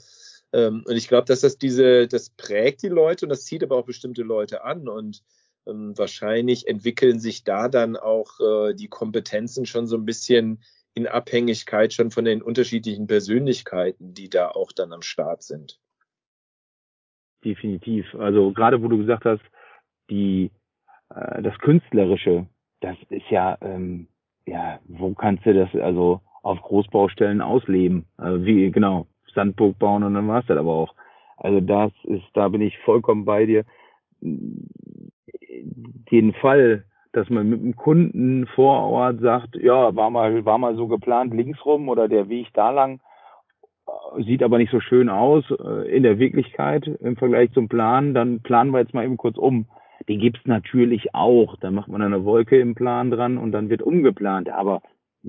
Ähm, 0.55 0.83
und 0.87 0.95
ich 0.95 1.07
glaube, 1.07 1.25
dass 1.25 1.41
das 1.41 1.57
diese, 1.57 2.07
das 2.07 2.29
prägt 2.29 2.81
die 2.81 2.89
Leute 2.89 3.25
und 3.25 3.29
das 3.29 3.43
zieht 3.43 3.63
aber 3.63 3.75
auch 3.75 3.85
bestimmte 3.85 4.23
Leute 4.23 4.63
an 4.63 4.87
und 4.87 5.21
wahrscheinlich 5.65 6.67
entwickeln 6.67 7.19
sich 7.19 7.43
da 7.43 7.67
dann 7.69 7.97
auch 7.97 8.39
äh, 8.39 8.73
die 8.73 8.87
Kompetenzen 8.87 9.65
schon 9.65 9.87
so 9.87 9.97
ein 9.97 10.05
bisschen 10.05 10.61
in 10.93 11.07
Abhängigkeit 11.07 11.93
schon 11.93 12.11
von 12.11 12.25
den 12.25 12.41
unterschiedlichen 12.41 13.07
Persönlichkeiten, 13.07 14.13
die 14.13 14.29
da 14.29 14.49
auch 14.49 14.71
dann 14.71 14.93
am 14.93 15.01
Start 15.01 15.43
sind. 15.43 15.79
Definitiv. 17.43 18.15
Also 18.15 18.51
gerade 18.51 18.81
wo 18.81 18.87
du 18.87 18.97
gesagt 18.97 19.25
hast, 19.25 19.43
die 20.09 20.51
äh, 21.09 21.41
das 21.41 21.57
Künstlerische, 21.59 22.47
das 22.81 22.95
ist 23.09 23.29
ja, 23.29 23.57
ähm, 23.61 24.07
ja, 24.45 24.79
wo 24.87 25.13
kannst 25.13 25.45
du 25.45 25.53
das 25.53 25.69
also 25.75 26.21
auf 26.43 26.61
Großbaustellen 26.61 27.41
ausleben? 27.41 28.05
Also 28.17 28.45
wie, 28.45 28.71
genau, 28.71 29.07
Sandburg 29.33 29.77
bauen 29.77 30.03
und 30.03 30.13
dann 30.13 30.27
war 30.27 30.41
es 30.41 30.47
das 30.47 30.57
aber 30.57 30.73
auch. 30.73 30.95
Also 31.37 31.59
das 31.59 31.91
ist, 32.03 32.25
da 32.33 32.47
bin 32.47 32.61
ich 32.61 32.77
vollkommen 32.79 33.25
bei 33.25 33.45
dir 33.45 33.65
den 36.11 36.33
Fall, 36.33 36.85
dass 37.11 37.29
man 37.29 37.49
mit 37.49 37.61
dem 37.61 37.75
Kunden 37.75 38.45
vor 38.47 38.81
Ort 38.89 39.21
sagt, 39.21 39.55
ja, 39.55 39.95
war 39.95 40.09
mal, 40.09 40.45
war 40.45 40.57
mal 40.57 40.75
so 40.75 40.87
geplant 40.87 41.33
links 41.33 41.65
rum 41.65 41.89
oder 41.89 42.07
der 42.07 42.29
Weg 42.29 42.47
da 42.53 42.71
lang, 42.71 42.99
äh, 43.87 44.23
sieht 44.23 44.43
aber 44.43 44.57
nicht 44.57 44.71
so 44.71 44.79
schön 44.79 45.09
aus 45.09 45.45
äh, 45.51 45.95
in 45.95 46.03
der 46.03 46.19
Wirklichkeit 46.19 46.87
im 46.87 47.15
Vergleich 47.15 47.51
zum 47.53 47.69
Plan, 47.69 48.13
dann 48.13 48.41
planen 48.41 48.71
wir 48.71 48.79
jetzt 48.79 48.93
mal 48.93 49.05
eben 49.05 49.17
kurz 49.17 49.37
um. 49.37 49.67
Den 50.09 50.19
gibt's 50.19 50.41
natürlich 50.45 51.15
auch. 51.15 51.55
Da 51.57 51.71
macht 51.71 51.87
man 51.87 52.01
eine 52.01 52.25
Wolke 52.25 52.59
im 52.59 52.75
Plan 52.75 53.09
dran 53.09 53.37
und 53.37 53.51
dann 53.53 53.69
wird 53.69 53.81
umgeplant, 53.81 54.49
aber 54.49 54.81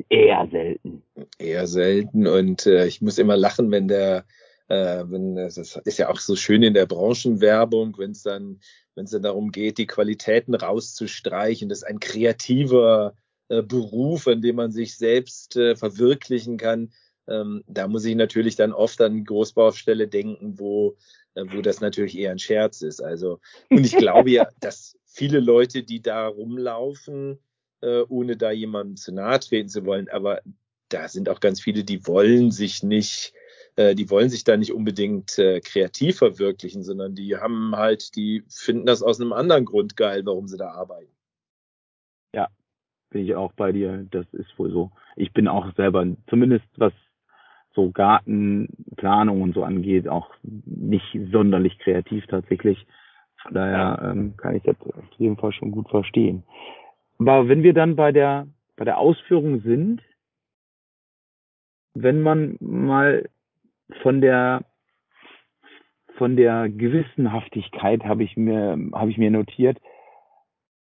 eher 0.09 0.47
selten. 0.50 1.02
Eher 1.38 1.66
selten 1.66 2.26
und 2.26 2.66
äh, 2.66 2.87
ich 2.87 3.00
muss 3.00 3.18
immer 3.18 3.37
lachen, 3.37 3.71
wenn 3.71 3.88
der 3.88 4.25
äh, 4.68 5.04
wenn 5.06 5.37
das 5.37 5.56
ist 5.58 5.99
ja 5.99 6.08
auch 6.08 6.18
so 6.18 6.37
schön 6.37 6.62
in 6.62 6.75
der 6.75 6.87
Branchenwerbung, 6.87 7.96
wenn 7.99 8.11
es 8.11 8.23
dann 8.23 8.61
wenn 8.96 9.04
es 9.04 9.11
dann 9.11 9.23
darum 9.23 9.52
geht, 9.52 9.78
die 9.78 9.87
Qualitäten 9.87 10.54
rauszustreichen. 10.54 11.68
Das 11.68 11.78
ist 11.78 11.85
ein 11.85 12.00
kreativer 12.00 13.14
äh, 13.49 13.62
Beruf, 13.62 14.26
in 14.26 14.40
dem 14.40 14.56
man 14.56 14.73
sich 14.73 14.96
selbst 14.96 15.56
äh, 15.56 15.76
verwirklichen 15.76 16.56
kann. 16.56 16.92
Ähm, 17.28 17.62
da 17.66 17.88
muss 17.88 18.04
ich 18.04 18.16
natürlich 18.16 18.56
dann 18.56 18.73
oft 18.73 19.00
an 19.00 19.25
Großbaustelle 19.25 20.08
denken, 20.08 20.58
wo, 20.58 20.96
äh, 21.35 21.44
wo 21.46 21.61
das 21.61 21.80
natürlich 21.80 22.16
eher 22.16 22.30
ein 22.30 22.38
Scherz 22.38 22.82
ist. 22.82 23.02
Also, 23.02 23.40
und 23.70 23.85
ich 23.85 23.96
glaube 23.96 24.30
ja, 24.30 24.49
dass 24.61 24.96
viele 25.04 25.40
Leute, 25.40 25.82
die 25.82 26.00
da 26.00 26.26
rumlaufen, 26.26 27.38
äh, 27.82 28.02
ohne 28.08 28.37
da 28.37 28.50
jemandem 28.50 28.96
zu 28.96 29.12
nahe 29.12 29.40
treten 29.40 29.68
zu 29.68 29.85
wollen, 29.85 30.08
aber 30.08 30.40
da 30.88 31.08
sind 31.08 31.28
auch 31.28 31.40
ganz 31.40 31.61
viele, 31.61 31.85
die 31.85 32.06
wollen 32.06 32.52
sich 32.52 32.82
nicht 32.82 33.35
die 33.76 34.11
wollen 34.11 34.28
sich 34.28 34.45
da 34.45 34.56
nicht 34.56 34.73
unbedingt 34.73 35.38
äh, 35.38 35.61
kreativ 35.61 36.18
verwirklichen, 36.18 36.83
sondern 36.83 37.14
die 37.14 37.37
haben 37.37 37.76
halt, 37.76 38.16
die 38.16 38.42
finden 38.49 38.87
das 38.87 39.02
aus 39.02 39.21
einem 39.21 39.33
anderen 39.33 39.64
Grund 39.64 39.97
geil, 39.97 40.23
warum 40.25 40.49
sie 40.49 40.56
da 40.56 40.71
arbeiten. 40.71 41.12
Ja, 42.35 42.49
bin 43.11 43.25
ich 43.25 43.35
auch 43.35 43.52
bei 43.52 43.73
dir. 43.73 44.06
Das 44.11 44.26
ist 44.33 44.59
wohl 44.59 44.71
so. 44.71 44.92
Ich 45.16 45.33
bin 45.33 45.49
auch 45.49 45.75
selber, 45.75 46.06
zumindest 46.28 46.66
was 46.76 46.92
so 47.75 47.90
Gartenplanung 47.90 49.42
und 49.42 49.54
so 49.54 49.62
angeht, 49.62 50.09
auch 50.09 50.30
nicht 50.42 51.06
sonderlich 51.30 51.78
kreativ 51.78 52.26
tatsächlich. 52.26 52.87
Von 53.42 53.54
daher 53.54 54.11
ähm, 54.11 54.37
kann 54.38 54.56
ich 54.56 54.62
das 54.62 54.76
auf 54.80 55.04
jeden 55.18 55.37
Fall 55.37 55.52
schon 55.52 55.71
gut 55.71 55.88
verstehen. 55.90 56.42
Aber 57.18 57.49
wenn 57.49 57.62
wir 57.62 57.75
dann 57.75 57.97
bei 57.97 58.12
der 58.12 58.49
bei 58.76 58.85
der 58.85 58.99
Ausführung 58.99 59.61
sind, 59.62 60.02
wenn 61.95 62.21
man 62.21 62.56
mal 62.61 63.28
von 64.02 64.20
der 64.20 64.64
von 66.16 66.36
der 66.36 66.68
Gewissenhaftigkeit 66.68 68.04
habe 68.04 68.24
ich 68.24 68.36
mir 68.36 68.78
habe 68.92 69.10
ich 69.10 69.18
mir 69.18 69.30
notiert 69.30 69.78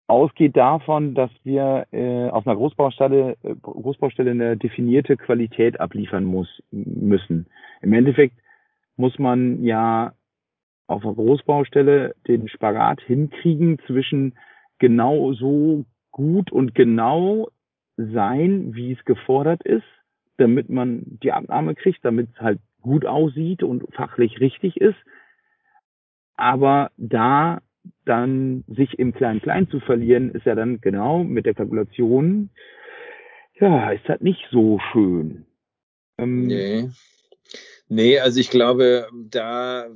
ausgeht 0.08 0.56
davon, 0.56 1.16
dass 1.16 1.32
wir 1.44 1.88
äh, 1.92 2.30
auf 2.30 2.46
einer 2.46 2.56
Großbaustelle 2.56 3.38
äh, 3.44 3.56
Großbaustelle 3.56 4.32
eine 4.32 4.58
definierte 4.58 5.18
Qualität 5.18 5.80
abliefern 5.80 6.26
muss 6.26 6.48
müssen. 6.72 7.48
Im 7.82 7.94
Endeffekt 7.94 8.38
muss 8.98 9.18
man 9.18 9.64
ja 9.64 10.14
auf 10.88 11.04
einer 11.04 11.16
Großbaustelle 11.16 12.16
den 12.28 12.48
Spagat 12.48 13.02
hinkriegen 13.02 13.80
zwischen 13.88 14.38
genau 14.78 15.34
so 15.34 15.86
gut 16.12 16.52
und 16.52 16.76
genau 16.76 17.50
sein, 17.98 18.76
wie 18.76 18.92
es 18.92 19.04
gefordert 19.06 19.64
ist, 19.64 19.86
damit 20.38 20.70
man 20.70 21.04
die 21.24 21.32
Abnahme 21.32 21.76
kriegt, 21.76 22.04
damit 22.06 22.30
es 22.34 22.42
halt 22.42 22.60
gut 22.86 23.06
aussieht 23.06 23.64
und 23.64 23.84
fachlich 23.94 24.40
richtig 24.40 24.78
ist. 24.78 24.98
Aber 26.36 26.92
da 26.98 27.62
dann 28.06 28.64
sich 28.68 28.98
im 29.00 29.14
Klein-Klein 29.14 29.70
zu 29.70 29.80
verlieren, 29.80 30.32
ist 30.32 30.46
ja 30.46 30.56
dann 30.56 30.80
genau 30.82 31.24
mit 31.24 31.46
der 31.46 31.56
Kalkulation, 31.56 32.50
ja, 33.60 33.92
ist 33.92 34.08
das 34.08 34.22
nicht 34.22 34.48
so 34.52 34.80
schön. 34.92 35.46
Ähm, 36.18 36.48
nee. 36.48 36.90
Nee, 37.88 38.20
also 38.20 38.40
ich 38.40 38.50
glaube, 38.50 39.08
da 39.30 39.88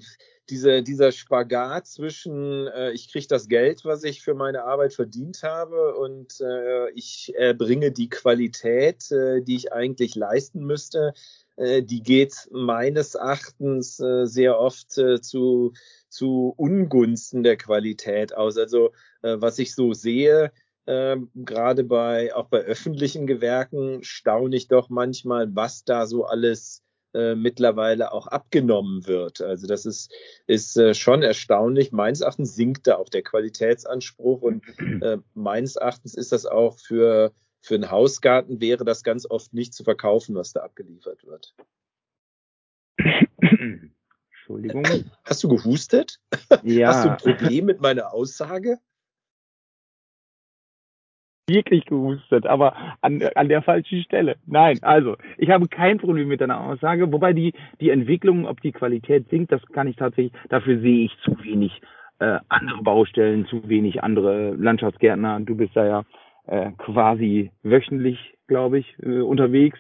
diese, 0.50 0.82
dieser 0.84 1.12
Spagat 1.12 1.88
zwischen, 1.88 2.68
äh, 2.68 2.92
ich 2.92 3.12
kriege 3.12 3.28
das 3.28 3.48
Geld, 3.48 3.86
was 3.86 4.04
ich 4.04 4.22
für 4.22 4.34
meine 4.34 4.64
Arbeit 4.64 4.94
verdient 4.94 5.44
habe 5.44 5.96
und 5.96 6.42
äh, 6.42 6.90
ich 6.92 7.34
erbringe 7.36 7.92
die 7.92 8.10
Qualität, 8.10 9.12
äh, 9.12 9.42
die 9.42 9.56
ich 9.56 9.74
eigentlich 9.74 10.16
leisten 10.16 10.66
müsste, 10.66 11.14
die 11.60 12.02
geht 12.02 12.48
meines 12.52 13.16
Erachtens 13.16 14.00
äh, 14.00 14.26
sehr 14.26 14.60
oft 14.60 14.98
äh, 14.98 15.20
zu, 15.20 15.74
zu 16.08 16.54
Ungunsten 16.56 17.44
der 17.44 17.58
Qualität 17.58 18.36
aus. 18.36 18.58
Also 18.58 18.92
was 19.22 19.60
ich 19.60 19.76
so 19.76 19.92
sehe, 19.92 20.54
ähm, 20.88 21.30
gerade 21.36 21.84
bei 21.84 22.34
auch 22.34 22.48
bei 22.48 22.60
öffentlichen 22.60 23.28
Gewerken 23.28 24.02
staune 24.02 24.56
ich 24.56 24.70
doch 24.70 24.90
manchmal, 24.90 25.54
was 25.56 25.84
da 25.84 26.08
so 26.08 26.26
alles 26.26 26.82
äh, 27.14 27.36
mittlerweile 27.36 28.12
auch 28.12 28.26
abgenommen 28.26 29.06
wird. 29.06 29.40
Also 29.42 29.68
das 29.68 29.86
ist, 29.86 30.12
ist 30.48 30.78
äh, 30.78 30.96
schon 30.96 31.22
erstaunlich. 31.22 31.92
Meines 31.92 32.22
Erachtens 32.22 32.56
sinkt 32.56 32.88
da 32.88 32.96
auch 32.96 33.10
der 33.10 33.22
Qualitätsanspruch 33.22 34.42
und 34.42 34.64
äh, 35.02 35.18
meines 35.36 35.76
Erachtens 35.76 36.16
ist 36.16 36.32
das 36.32 36.48
auch 36.48 36.80
für 36.80 37.34
für 37.62 37.76
einen 37.76 37.92
Hausgarten 37.92 38.62
wäre 38.62 38.86
das 38.86 39.04
ganz 39.04 39.26
oft 39.30 39.54
nicht 39.54 39.74
zu 39.74 39.84
verkaufen, 39.84 40.36
was 40.36 40.54
da 40.54 40.62
abgeliefert 40.62 41.26
wird. 41.26 41.56
Entschuldigung. 44.32 44.86
Hast 45.24 45.44
du 45.44 45.50
gehustet? 45.50 46.20
Ja. 46.64 46.88
Hast 46.90 47.06
du 47.06 47.10
ein 47.12 47.18
Problem 47.18 47.66
mit 47.66 47.82
meiner 47.82 48.14
Aussage? 48.14 48.80
wirklich 51.50 51.86
gehustet, 51.86 52.46
aber 52.46 52.76
an, 53.02 53.22
an 53.36 53.50
der 53.50 53.62
falschen 53.62 54.04
Stelle. 54.04 54.38
Nein, 54.46 54.78
also 54.82 55.18
ich 55.38 55.50
habe 55.50 55.68
kein 55.68 55.98
Problem 55.98 56.28
mit 56.28 56.42
deiner 56.42 56.62
Aussage, 56.62 57.12
wobei 57.12 57.34
die, 57.34 57.54
die 57.82 57.90
Entwicklung, 57.90 58.46
ob 58.46 58.62
die 58.62 58.72
Qualität 58.72 59.28
sinkt, 59.30 59.52
das 59.52 59.66
kann 59.74 59.88
ich 59.88 59.96
tatsächlich, 59.96 60.32
dafür 60.50 60.80
sehe 60.80 61.06
ich 61.06 61.18
zu 61.24 61.44
wenig 61.44 61.82
äh, 62.20 62.40
andere 62.50 62.84
Baustellen, 62.84 63.46
zu 63.48 63.68
wenig 63.68 64.04
andere 64.04 64.52
Landschaftsgärtner. 64.52 65.40
Du 65.42 65.56
bist 65.56 65.76
da 65.76 65.86
ja 65.86 66.04
äh, 66.50 66.72
quasi 66.78 67.52
wöchentlich, 67.64 68.38
glaube 68.48 68.80
ich, 68.80 68.96
äh, 69.02 69.22
unterwegs. 69.22 69.80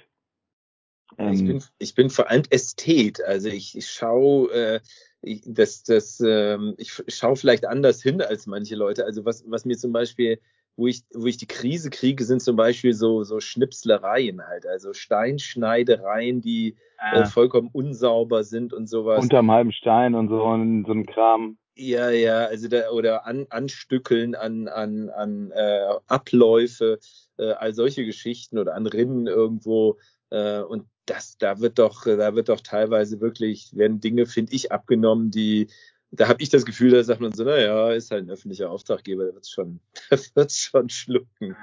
Ähm, 1.17 1.33
ich, 1.33 1.45
bin, 1.45 1.63
ich 1.79 1.95
bin 1.95 2.09
vor 2.09 2.29
allem 2.29 2.43
Ästhet, 2.49 3.23
also 3.23 3.49
ich, 3.49 3.77
ich 3.77 3.89
schaue 3.89 4.51
äh, 4.51 4.79
ich, 5.21 5.41
das, 5.45 5.83
das, 5.83 6.21
ähm, 6.25 6.75
ich 6.77 6.93
schaue 7.07 7.35
vielleicht 7.35 7.65
anders 7.65 8.01
hin 8.01 8.21
als 8.21 8.47
manche 8.47 8.75
Leute. 8.75 9.03
Also 9.03 9.25
was, 9.25 9.43
was 9.49 9.65
mir 9.65 9.77
zum 9.77 9.91
Beispiel 9.91 10.39
wo 10.79 10.88
ich, 10.88 11.03
wo 11.13 11.25
ich 11.25 11.38
die 11.38 11.45
Krise 11.45 11.89
kriege, 11.89 12.23
sind 12.23 12.41
zum 12.41 12.55
Beispiel 12.55 12.93
so, 12.93 13.23
so 13.23 13.39
Schnipslereien 13.39 14.41
halt, 14.47 14.65
also 14.65 14.93
Steinschneidereien, 14.93 16.41
die 16.41 16.77
ja. 16.97 17.21
äh, 17.21 17.25
vollkommen 17.25 17.69
unsauber 17.71 18.43
sind 18.43 18.73
und 18.73 18.88
sowas. 18.88 19.21
Unterm 19.21 19.51
halben 19.51 19.73
Stein 19.73 20.15
und 20.15 20.29
so, 20.29 20.41
und 20.41 20.85
so 20.85 20.93
ein 20.93 21.05
Kram. 21.05 21.57
Ja, 21.81 22.09
ja, 22.09 22.45
also 22.45 22.67
da, 22.67 22.89
oder 22.89 23.25
an, 23.25 23.45
anstückeln 23.50 24.36
an, 24.36 24.67
an, 24.67 25.09
an 25.09 25.51
äh, 25.51 25.93
Abläufe, 26.07 27.00
äh, 27.38 27.51
all 27.51 27.74
solche 27.74 28.03
Geschichten 28.03 28.57
oder 28.57 28.75
an 28.75 28.86
Rinnen 28.86 29.27
irgendwo. 29.27 29.98
Äh, 30.29 30.59
und 30.59 30.88
das, 31.05 31.38
da 31.38 31.62
wird 31.62 31.79
doch, 31.79 32.03
da 32.03 32.36
wird 32.36 32.50
doch 32.50 32.59
teilweise 32.59 33.21
wirklich, 33.21 33.71
werden 33.77 34.01
Dinge, 34.01 34.25
finde 34.25 34.53
ich, 34.53 34.74
abgenommen, 34.74 35.31
die, 35.31 35.67
da 36.12 36.27
habe 36.27 36.43
ich 36.43 36.50
das 36.50 36.65
Gefühl, 36.65 36.91
da 36.91 37.01
sagt 37.01 37.21
man 37.21 37.31
so, 37.31 37.45
naja, 37.45 37.91
ist 37.93 38.12
halt 38.12 38.25
ein 38.25 38.29
öffentlicher 38.29 38.69
Auftraggeber, 38.69 39.24
der 39.24 39.33
wird 39.36 39.45
es 39.45 39.50
schon, 39.50 39.79
schon 40.50 40.89
schlucken. 40.89 41.55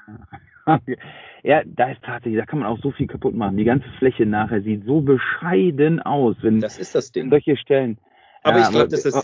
Ja, 1.45 1.63
da 1.65 1.93
ist 1.93 2.03
tatsächlich, 2.03 2.41
da 2.41 2.45
kann 2.45 2.59
man 2.59 2.67
auch 2.67 2.83
so 2.83 2.91
viel 2.91 3.07
kaputt 3.07 3.37
machen. 3.37 3.57
Die 3.57 3.63
ganze 3.63 3.89
Fläche 4.01 4.27
nachher 4.27 4.63
sieht 4.63 4.85
so 4.85 5.01
bescheiden 5.01 6.03
aus, 6.03 6.35
wenn 6.41 6.59
das 6.59 6.77
ist 6.77 6.97
das 6.97 7.13
Ding. 7.13 7.31
solche 7.31 7.57
Stellen. 7.57 7.99
Aber 8.43 8.59
ja, 8.59 8.65
ich 8.65 8.71
glaube, 8.71 8.89
dass 8.89 9.03
das 9.05 9.23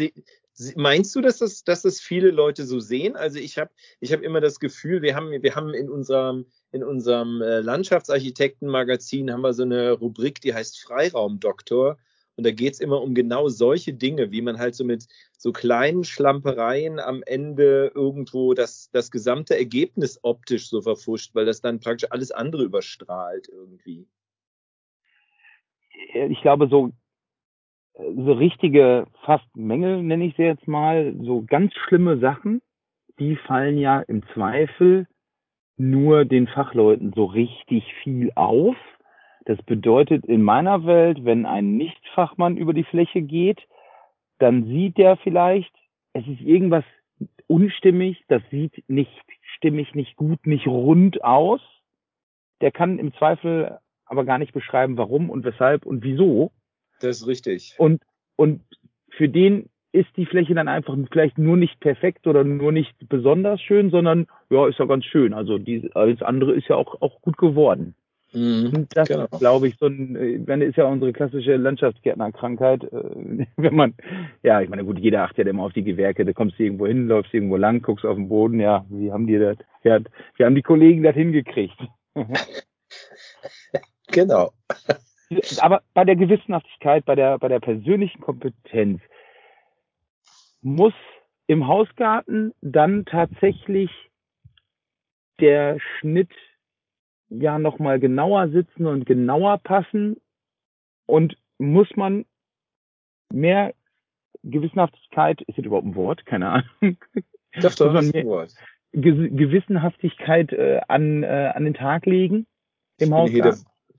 meinst 0.77 1.15
du, 1.15 1.21
dass 1.21 1.39
das, 1.39 1.65
dass 1.65 1.83
das 1.83 2.01
viele 2.01 2.31
Leute 2.31 2.65
so 2.65 2.81
sehen? 2.81 3.17
Also 3.17 3.39
ich 3.39 3.59
habe, 3.59 3.71
ich 4.01 4.13
habe 4.13 4.25
immer 4.25 4.41
das 4.41 4.61
Gefühl, 4.61 5.03
wir 5.03 5.15
haben, 5.15 5.31
wir 5.31 5.55
haben 5.55 5.75
in 5.75 5.91
unserem, 5.91 6.47
in 6.71 6.85
unserem 6.85 7.41
äh, 7.41 7.61
Landschaftsarchitektenmagazin 7.61 9.33
haben 9.33 9.43
wir 9.43 9.55
so 9.55 9.63
eine 9.63 9.93
Rubrik, 9.93 10.41
die 10.41 10.55
heißt 10.55 10.81
Freiraumdoktor. 10.81 11.99
Und 12.37 12.45
da 12.45 12.51
geht 12.51 12.75
es 12.75 12.81
immer 12.81 13.03
um 13.03 13.15
genau 13.15 13.49
solche 13.49 13.93
Dinge, 13.93 14.31
wie 14.31 14.41
man 14.41 14.59
halt 14.59 14.75
so 14.75 14.85
mit 14.85 15.07
so 15.37 15.53
kleinen 15.53 16.05
Schlampereien 16.05 16.99
am 16.99 17.23
Ende 17.25 17.93
irgendwo 17.95 18.55
das, 18.55 18.91
das 18.91 19.11
gesamte 19.11 19.57
Ergebnis 19.57 20.19
optisch 20.23 20.69
so 20.69 20.81
verfuscht, 20.81 21.35
weil 21.35 21.45
das 21.45 21.61
dann 21.61 21.81
praktisch 21.81 22.11
alles 22.11 22.31
andere 22.31 22.65
überstrahlt 22.65 23.49
irgendwie. 23.49 24.07
Ich 26.15 26.41
glaube, 26.41 26.69
so, 26.69 26.93
so 27.95 28.33
richtige 28.33 29.07
fast 29.25 29.57
Mängel 29.57 30.03
nenne 30.03 30.25
ich 30.25 30.37
sie 30.37 30.43
jetzt 30.43 30.67
mal, 30.67 31.15
so 31.23 31.43
ganz 31.47 31.75
schlimme 31.75 32.19
Sachen, 32.19 32.63
die 33.19 33.37
fallen 33.37 33.79
ja 33.79 34.01
im 34.01 34.23
Zweifel 34.35 35.07
nur 35.77 36.25
den 36.25 36.47
Fachleuten 36.47 37.13
so 37.15 37.25
richtig 37.25 37.85
viel 38.03 38.33
auf 38.35 38.77
das 39.45 39.61
bedeutet 39.63 40.25
in 40.27 40.43
meiner 40.43 40.87
Welt, 40.87 41.25
wenn 41.25 41.47
ein 41.47 41.77
Nichtfachmann 41.77 42.57
über 42.57 42.73
die 42.73 42.85
Fläche 42.85 43.23
geht, 43.23 43.61
dann 44.39 44.67
sieht 44.67 44.99
der 44.99 45.17
vielleicht, 45.17 45.75
es 46.13 46.27
ist 46.27 46.41
irgendwas 46.41 46.85
unstimmig, 47.49 48.25
das 48.29 48.43
sieht 48.51 48.85
nicht 48.89 49.11
stimmig, 49.57 49.95
nicht 49.95 50.17
gut, 50.17 50.47
nicht 50.47 50.67
rund 50.67 51.25
aus. 51.25 51.61
Der 52.61 52.71
kann 52.71 52.99
im 52.99 53.13
Zweifel 53.15 53.79
aber 54.05 54.25
gar 54.25 54.39
nicht 54.39 54.53
beschreiben, 54.53 54.97
warum 54.97 55.31
und 55.31 55.45
weshalb 55.45 55.87
und 55.87 56.05
wieso. 56.05 56.53
Das 57.03 57.21
ist 57.21 57.27
richtig. 57.27 57.75
Und, 57.79 58.03
und 58.37 58.63
für 59.11 59.29
den 59.29 59.69
ist 59.93 60.09
die 60.17 60.27
Fläche 60.27 60.55
dann 60.55 60.69
einfach 60.69 60.97
vielleicht 61.11 61.37
nur 61.37 61.57
nicht 61.57 61.79
perfekt 61.81 62.27
oder 62.27 62.45
nur 62.45 62.73
nicht 62.73 62.95
besonders 63.09 63.61
schön, 63.61 63.91
sondern 63.91 64.27
ja, 64.51 64.67
ist 64.67 64.79
ja 64.79 64.87
ganz 64.87 65.05
schön. 65.05 65.35
Also 65.35 65.59
die, 65.59 65.91
alles 65.95 66.23
andere 66.23 66.55
ist 66.55 66.69
ja 66.69 66.77
auch, 66.77 67.01
auch 67.03 67.21
gut 67.21 67.37
geworden. 67.37 67.95
Mhm, 68.33 68.87
das 68.95 69.09
genau. 69.09 69.27
glaube 69.39 69.69
ich, 69.69 69.77
so 69.77 69.87
ein, 69.87 70.47
wenn 70.47 70.63
ist 70.63 70.77
ja 70.77 70.87
unsere 70.87 71.13
klassische 71.13 71.57
Landschaftsgärtnerkrankheit, 71.57 72.85
äh, 72.85 73.47
wenn 73.57 73.75
man, 73.75 73.95
ja, 74.43 74.63
ich 74.63 74.71
meine, 74.71 74.85
gut, 74.85 74.99
jeder 74.99 75.25
achtet 75.25 75.47
ja 75.47 75.51
immer 75.51 75.65
auf 75.65 75.75
die 75.75 75.85
Gewerke, 75.85 76.25
da 76.25 76.33
kommst 76.33 76.59
du 76.59 76.63
irgendwo 76.63 76.87
hin, 76.87 77.09
läufst 77.09 77.35
irgendwo 77.35 77.57
lang, 77.57 77.83
guckst 77.83 78.07
auf 78.07 78.17
den 78.17 78.29
Boden, 78.29 78.59
ja, 78.59 78.87
wie 78.89 79.13
haben 79.13 79.27
die 79.27 79.39
das, 79.39 79.59
ja, 79.85 79.99
wie 80.37 80.45
haben 80.45 80.55
die 80.55 80.63
Kollegen 80.63 81.03
das 81.03 81.15
hingekriegt? 81.15 81.77
genau. 84.11 84.53
Aber 85.61 85.83
bei 85.95 86.05
der 86.05 86.17
Gewissenhaftigkeit, 86.17 87.05
bei 87.05 87.15
der, 87.15 87.39
bei 87.39 87.49
der 87.49 87.61
persönlichen 87.61 88.21
Kompetenz 88.21 89.01
muss 90.63 90.95
im 91.47 91.67
Hausgarten 91.67 92.55
dann 92.61 93.05
tatsächlich 93.05 93.91
der 95.41 95.79
Schnitt 95.81 96.31
ja 97.29 97.59
nochmal 97.59 97.99
genauer 97.99 98.49
sitzen 98.49 98.87
und 98.87 99.07
genauer 99.07 99.59
passen 99.59 100.21
und 101.07 101.37
muss 101.59 101.89
man 101.97 102.25
mehr 103.33 103.75
Gewissenhaftigkeit, 104.45 105.41
ist 105.43 105.59
das 105.59 105.65
überhaupt 105.65 105.87
ein 105.87 105.95
Wort? 105.95 106.27
Keine 106.27 106.49
Ahnung. 106.49 106.97
Doch, 107.61 107.75
doch, 107.75 107.95
ist 107.95 108.15
ein 108.15 108.27
Wort. 108.27 108.55
Gewissenhaftigkeit 108.93 110.53
äh, 110.53 110.81
an, 110.89 111.23
äh, 111.23 111.53
an 111.55 111.65
den 111.65 111.75
Tag 111.75 112.07
legen 112.07 112.47
im 112.99 113.15
Haus. 113.15 113.31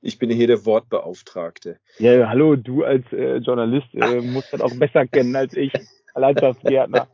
Ich 0.05 0.19
bin 0.19 0.29
hier 0.29 0.47
der 0.47 0.65
Wortbeauftragte. 0.65 1.79
Ja, 1.97 2.27
hallo, 2.27 2.57
du 2.57 2.83
als 2.83 3.05
äh, 3.13 3.37
Journalist 3.37 3.87
äh, 3.93 4.19
musst 4.19 4.51
das 4.51 4.59
auch 4.59 4.75
besser 4.75 5.07
kennen 5.07 5.33
als 5.33 5.55
ich, 5.55 5.71
Landschaftsgärtner. 6.13 7.07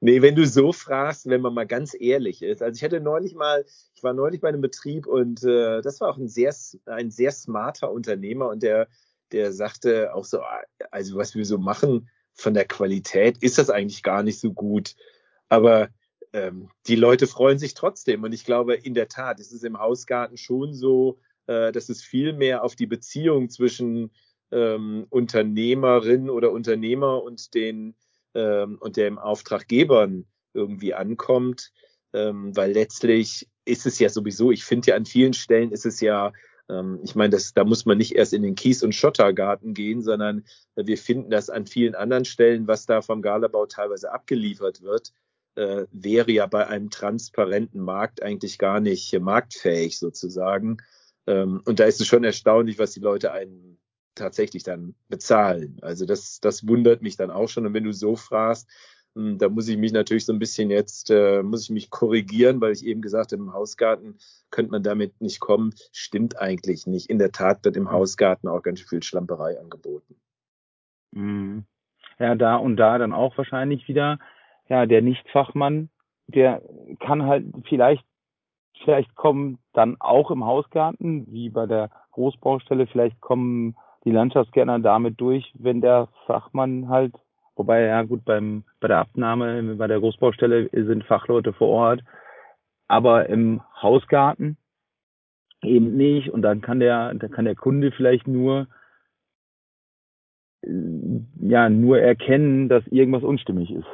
Nee, 0.00 0.20
wenn 0.20 0.34
du 0.34 0.44
so 0.44 0.72
fragst, 0.72 1.28
wenn 1.28 1.40
man 1.40 1.54
mal 1.54 1.66
ganz 1.66 1.96
ehrlich 1.98 2.42
ist. 2.42 2.60
Also 2.60 2.76
ich 2.76 2.82
hatte 2.82 3.00
neulich 3.00 3.36
mal, 3.36 3.64
ich 3.94 4.02
war 4.02 4.14
neulich 4.14 4.40
bei 4.40 4.48
einem 4.48 4.60
Betrieb 4.60 5.06
und 5.06 5.44
äh, 5.44 5.80
das 5.80 6.00
war 6.00 6.10
auch 6.10 6.16
ein 6.16 6.26
sehr, 6.26 6.52
ein 6.86 7.12
sehr 7.12 7.30
smarter 7.30 7.92
Unternehmer 7.92 8.48
und 8.48 8.64
der, 8.64 8.88
der 9.30 9.52
sagte 9.52 10.12
auch 10.12 10.24
so, 10.24 10.40
also 10.90 11.16
was 11.16 11.36
wir 11.36 11.44
so 11.44 11.56
machen 11.56 12.10
von 12.34 12.52
der 12.52 12.64
Qualität 12.64 13.38
ist 13.38 13.58
das 13.58 13.70
eigentlich 13.70 14.02
gar 14.02 14.24
nicht 14.24 14.40
so 14.40 14.52
gut. 14.52 14.96
Aber 15.48 15.88
ähm, 16.32 16.68
die 16.88 16.96
Leute 16.96 17.28
freuen 17.28 17.60
sich 17.60 17.74
trotzdem. 17.74 18.24
Und 18.24 18.32
ich 18.32 18.44
glaube, 18.44 18.74
in 18.74 18.94
der 18.94 19.08
Tat 19.08 19.38
ist 19.38 19.52
es 19.52 19.62
im 19.62 19.78
Hausgarten 19.78 20.36
schon 20.36 20.74
so, 20.74 21.20
äh, 21.48 21.72
dass 21.72 21.88
es 21.88 22.02
viel 22.02 22.32
mehr 22.32 22.62
auf 22.62 22.76
die 22.76 22.86
Beziehung 22.86 23.50
zwischen 23.50 24.12
ähm, 24.52 25.06
Unternehmerin 25.10 26.30
oder 26.30 26.52
Unternehmer 26.52 27.22
und 27.22 27.54
den 27.54 27.96
ähm, 28.34 28.78
und 28.80 28.96
der 28.96 29.08
im 29.08 29.18
Auftraggebern 29.18 30.26
irgendwie 30.54 30.94
ankommt, 30.94 31.72
ähm, 32.12 32.56
weil 32.56 32.72
letztlich 32.72 33.48
ist 33.64 33.86
es 33.86 33.98
ja 33.98 34.08
sowieso, 34.08 34.50
ich 34.50 34.64
finde 34.64 34.90
ja 34.90 34.96
an 34.96 35.06
vielen 35.06 35.32
Stellen 35.32 35.72
ist 35.72 35.86
es 35.86 36.00
ja, 36.00 36.32
ähm, 36.68 37.00
ich 37.02 37.14
meine, 37.14 37.38
da 37.54 37.64
muss 37.64 37.86
man 37.86 37.98
nicht 37.98 38.14
erst 38.14 38.32
in 38.32 38.42
den 38.42 38.54
Kies- 38.54 38.82
und 38.82 38.94
Schottergarten 38.94 39.74
gehen, 39.74 40.02
sondern 40.02 40.44
wir 40.76 40.98
finden 40.98 41.30
das 41.30 41.50
an 41.50 41.66
vielen 41.66 41.94
anderen 41.94 42.24
Stellen, 42.24 42.66
was 42.66 42.86
da 42.86 43.02
vom 43.02 43.22
Galabau 43.22 43.66
teilweise 43.66 44.12
abgeliefert 44.12 44.82
wird, 44.82 45.12
äh, 45.54 45.86
wäre 45.92 46.30
ja 46.30 46.46
bei 46.46 46.66
einem 46.66 46.90
transparenten 46.90 47.80
Markt 47.80 48.22
eigentlich 48.22 48.58
gar 48.58 48.80
nicht 48.80 49.18
marktfähig 49.18 49.98
sozusagen. 49.98 50.78
Ähm, 51.28 51.60
und 51.66 51.78
da 51.78 51.84
ist 51.84 52.00
es 52.00 52.06
schon 52.06 52.24
erstaunlich, 52.24 52.78
was 52.78 52.92
die 52.92 53.00
Leute 53.00 53.32
einen 53.32 53.78
tatsächlich 54.14 54.62
dann 54.62 54.94
bezahlen. 55.08 55.78
Also 55.82 56.06
das, 56.06 56.40
das 56.40 56.66
wundert 56.66 57.02
mich 57.02 57.16
dann 57.16 57.30
auch 57.30 57.48
schon. 57.48 57.66
Und 57.66 57.74
wenn 57.74 57.84
du 57.84 57.92
so 57.92 58.16
fragst, 58.16 58.68
hm, 59.14 59.36
da 59.38 59.48
muss 59.50 59.68
ich 59.68 59.76
mich 59.76 59.92
natürlich 59.92 60.24
so 60.24 60.32
ein 60.32 60.38
bisschen 60.38 60.70
jetzt, 60.70 61.10
äh, 61.10 61.42
muss 61.42 61.64
ich 61.64 61.70
mich 61.70 61.90
korrigieren, 61.90 62.60
weil 62.62 62.72
ich 62.72 62.84
eben 62.84 63.02
gesagt 63.02 63.32
habe, 63.32 63.42
im 63.42 63.52
Hausgarten 63.52 64.18
könnte 64.50 64.72
man 64.72 64.82
damit 64.82 65.20
nicht 65.20 65.38
kommen. 65.38 65.74
Stimmt 65.92 66.38
eigentlich 66.38 66.86
nicht. 66.86 67.10
In 67.10 67.18
der 67.18 67.30
Tat 67.30 67.62
wird 67.64 67.76
im 67.76 67.90
Hausgarten 67.90 68.48
auch 68.48 68.62
ganz 68.62 68.80
viel 68.80 69.02
Schlamperei 69.02 69.60
angeboten. 69.60 70.16
Mhm. 71.12 71.66
Ja, 72.18 72.34
da 72.34 72.56
und 72.56 72.76
da 72.76 72.98
dann 72.98 73.12
auch 73.12 73.36
wahrscheinlich 73.36 73.86
wieder, 73.86 74.18
ja, 74.68 74.86
der 74.86 75.02
Nichtfachmann, 75.02 75.90
der 76.26 76.62
kann 77.00 77.26
halt 77.26 77.44
vielleicht, 77.68 78.04
vielleicht 78.84 79.14
kommen 79.14 79.58
dann 79.72 79.96
auch 80.00 80.30
im 80.30 80.44
Hausgarten, 80.44 81.26
wie 81.30 81.50
bei 81.50 81.66
der 81.66 81.90
Großbaustelle, 82.12 82.86
vielleicht 82.86 83.20
kommen 83.20 83.76
die 84.04 84.10
Landschaftsgärtner 84.10 84.78
damit 84.78 85.20
durch, 85.20 85.52
wenn 85.58 85.80
der 85.80 86.08
Fachmann 86.26 86.88
halt, 86.88 87.14
wobei 87.56 87.82
ja 87.82 88.02
gut 88.02 88.24
beim 88.24 88.64
bei 88.80 88.88
der 88.88 88.98
Abnahme 88.98 89.76
bei 89.76 89.86
der 89.86 90.00
Großbaustelle 90.00 90.70
sind 90.72 91.04
Fachleute 91.04 91.52
vor 91.52 91.68
Ort, 91.68 92.04
aber 92.86 93.28
im 93.28 93.60
Hausgarten 93.82 94.56
eben 95.62 95.96
nicht 95.96 96.30
und 96.30 96.42
dann 96.42 96.60
kann 96.60 96.80
der 96.80 97.14
dann 97.14 97.30
kann 97.30 97.44
der 97.44 97.56
Kunde 97.56 97.90
vielleicht 97.92 98.28
nur 98.28 98.68
ja 100.62 101.68
nur 101.68 102.00
erkennen, 102.00 102.68
dass 102.68 102.86
irgendwas 102.88 103.22
unstimmig 103.22 103.70
ist. 103.70 103.86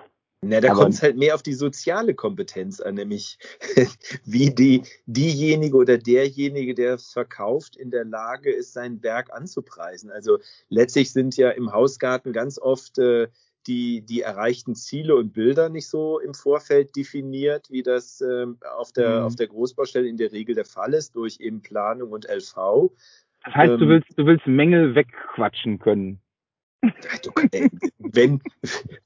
Na, 0.48 0.60
da 0.60 0.72
kommt 0.74 0.94
es 0.94 1.02
halt 1.02 1.16
mehr 1.16 1.34
auf 1.34 1.42
die 1.42 1.54
soziale 1.54 2.14
Kompetenz 2.14 2.80
an, 2.80 2.94
nämlich 2.94 3.38
wie 4.24 4.54
die, 4.54 4.82
diejenige 5.06 5.76
oder 5.76 5.98
derjenige, 5.98 6.74
der 6.74 6.94
es 6.94 7.12
verkauft, 7.12 7.76
in 7.76 7.90
der 7.90 8.04
Lage 8.04 8.52
ist, 8.52 8.72
seinen 8.72 9.00
Berg 9.00 9.32
anzupreisen. 9.32 10.10
Also 10.10 10.38
letztlich 10.68 11.12
sind 11.12 11.36
ja 11.36 11.50
im 11.50 11.72
Hausgarten 11.72 12.32
ganz 12.32 12.58
oft 12.58 12.98
äh, 12.98 13.28
die, 13.66 14.02
die 14.02 14.20
erreichten 14.20 14.74
Ziele 14.74 15.16
und 15.16 15.32
Bilder 15.32 15.68
nicht 15.68 15.88
so 15.88 16.18
im 16.18 16.34
Vorfeld 16.34 16.94
definiert, 16.96 17.70
wie 17.70 17.82
das 17.82 18.20
äh, 18.20 18.46
auf, 18.76 18.92
der, 18.92 19.20
mhm. 19.20 19.26
auf 19.26 19.36
der 19.36 19.46
Großbaustelle 19.46 20.06
in 20.06 20.16
der 20.16 20.32
Regel 20.32 20.54
der 20.54 20.64
Fall 20.64 20.94
ist, 20.94 21.16
durch 21.16 21.40
eben 21.40 21.62
Planung 21.62 22.12
und 22.12 22.26
LV. 22.26 22.90
Das 23.44 23.54
heißt, 23.54 23.72
ähm, 23.72 23.78
du 23.78 23.88
willst, 23.88 24.08
du 24.16 24.26
willst 24.26 24.46
Mängel 24.46 24.94
wegquatschen 24.94 25.78
können. 25.78 26.20
Äh, 27.52 27.68
wenn, 27.98 28.40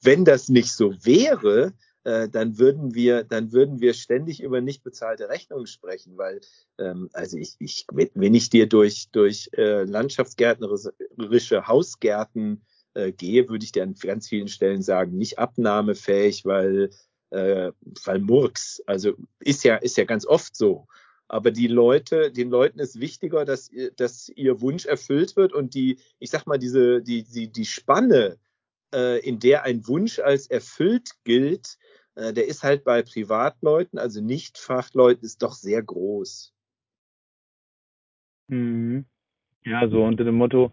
wenn 0.03 0.25
das 0.25 0.49
nicht 0.49 0.73
so 0.73 0.95
wäre, 1.05 1.75
äh, 2.05 2.29
dann 2.29 2.59
würden 2.59 2.95
wir, 2.95 3.25
dann 3.25 3.53
würden 3.53 3.81
wir 3.81 3.93
ständig 3.93 4.43
über 4.43 4.61
nicht 4.61 4.83
bezahlte 4.83 5.29
Rechnungen 5.29 5.67
sprechen, 5.67 6.17
weil 6.17 6.41
ähm, 6.79 7.11
also 7.13 7.37
ich, 7.37 7.57
ich, 7.59 7.87
wenn 7.91 8.35
ich 8.35 8.51
dir 8.51 8.69
durch 8.69 9.11
durch 9.11 9.51
äh, 9.57 9.85
landschaftsgärtnerische 9.85 11.67
Hausgärten 11.67 12.63
äh, 12.95 13.13
gehe, 13.13 13.49
würde 13.49 13.65
ich 13.65 13.73
dir 13.73 13.83
an 13.83 13.95
ganz 13.95 14.29
vielen 14.29 14.49
Stellen 14.49 14.83
sagen, 14.83 15.19
nicht 15.19 15.39
abnahmefähig, 15.39 16.45
weil 16.45 16.91
äh, 17.31 17.73
weil 18.05 18.21
Murks. 18.21 18.83
Also 18.87 19.15
ist 19.41 19.65
ja 19.65 19.77
ist 19.77 19.97
ja 19.97 20.05
ganz 20.05 20.25
oft 20.25 20.57
so. 20.57 20.87
Aber 21.29 21.51
die 21.51 21.67
Leute, 21.67 22.33
den 22.33 22.49
Leuten 22.49 22.79
ist 22.79 23.01
wichtiger, 23.01 23.45
dass, 23.45 23.71
dass 23.97 24.31
ihr 24.31 24.61
Wunsch 24.63 24.87
erfüllt 24.87 25.37
wird 25.37 25.53
und 25.53 25.75
die, 25.75 25.99
ich 26.19 26.31
sag 26.31 26.47
mal, 26.47 26.59
diese, 26.59 27.03
die, 27.03 27.23
die, 27.23 27.53
die 27.53 27.67
Spanne, 27.67 28.39
äh, 28.95 29.21
in 29.21 29.39
der 29.39 29.65
ein 29.65 29.87
Wunsch 29.87 30.19
als 30.19 30.47
erfüllt 30.47 31.11
gilt, 31.25 31.77
äh, 32.15 32.33
der 32.33 32.49
ist 32.49 32.63
halt 32.63 32.83
bei 32.85 33.03
Privatleuten, 33.03 33.99
also 33.99 34.23
Nicht-Fachleuten, 34.23 35.25
ist 35.25 35.43
doch 35.43 35.53
sehr 35.53 35.83
groß. 35.83 36.55
Mhm. 38.49 39.05
Ja, 39.65 39.87
so 39.89 40.03
unter 40.03 40.25
dem 40.25 40.37
Motto, 40.37 40.73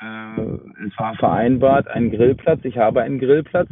äh, 0.00 0.40
es 0.86 0.96
war 0.96 1.16
vereinbart, 1.16 1.88
ein 1.88 2.10
Grillplatz, 2.10 2.60
ich 2.64 2.78
habe 2.78 3.02
einen 3.02 3.18
Grillplatz, 3.18 3.68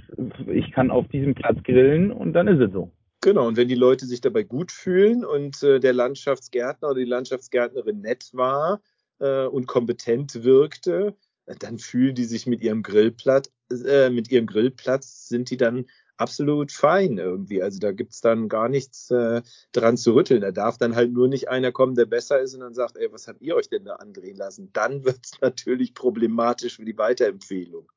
ich 0.48 0.72
kann 0.72 0.90
auf 0.90 1.06
diesem 1.08 1.34
Platz 1.34 1.62
grillen 1.62 2.10
und 2.10 2.32
dann 2.32 2.48
ist 2.48 2.60
es 2.60 2.72
so. 2.72 2.90
Genau, 3.20 3.48
und 3.48 3.56
wenn 3.56 3.68
die 3.68 3.74
Leute 3.74 4.06
sich 4.06 4.20
dabei 4.20 4.44
gut 4.44 4.70
fühlen 4.70 5.24
und 5.24 5.62
äh, 5.64 5.80
der 5.80 5.92
Landschaftsgärtner 5.92 6.90
oder 6.90 7.00
die 7.00 7.04
Landschaftsgärtnerin 7.04 8.00
nett 8.00 8.30
war 8.32 8.80
äh, 9.18 9.44
und 9.46 9.66
kompetent 9.66 10.44
wirkte, 10.44 11.16
äh, 11.46 11.56
dann 11.58 11.78
fühlen 11.78 12.14
die 12.14 12.24
sich 12.24 12.46
mit 12.46 12.62
ihrem 12.62 12.82
Grillplatz, 12.82 13.50
äh, 13.70 14.10
mit 14.10 14.30
ihrem 14.30 14.46
Grillplatz 14.46 15.26
sind 15.28 15.50
die 15.50 15.56
dann 15.56 15.86
absolut 16.16 16.70
fein 16.70 17.18
irgendwie. 17.18 17.60
Also 17.60 17.80
da 17.80 17.90
gibt's 17.90 18.20
dann 18.20 18.48
gar 18.48 18.68
nichts 18.68 19.10
äh, 19.10 19.42
dran 19.72 19.96
zu 19.96 20.14
rütteln. 20.14 20.40
Da 20.40 20.52
darf 20.52 20.78
dann 20.78 20.94
halt 20.94 21.12
nur 21.12 21.26
nicht 21.26 21.48
einer 21.48 21.72
kommen, 21.72 21.96
der 21.96 22.06
besser 22.06 22.40
ist 22.40 22.54
und 22.54 22.60
dann 22.60 22.74
sagt, 22.74 22.96
ey, 22.96 23.10
was 23.10 23.26
habt 23.26 23.42
ihr 23.42 23.56
euch 23.56 23.68
denn 23.68 23.84
da 23.84 23.96
andrehen 23.96 24.36
lassen? 24.36 24.70
Dann 24.72 25.04
wird's 25.04 25.40
natürlich 25.40 25.94
problematisch 25.94 26.76
für 26.76 26.84
die 26.84 26.98
Weiterempfehlung. 26.98 27.90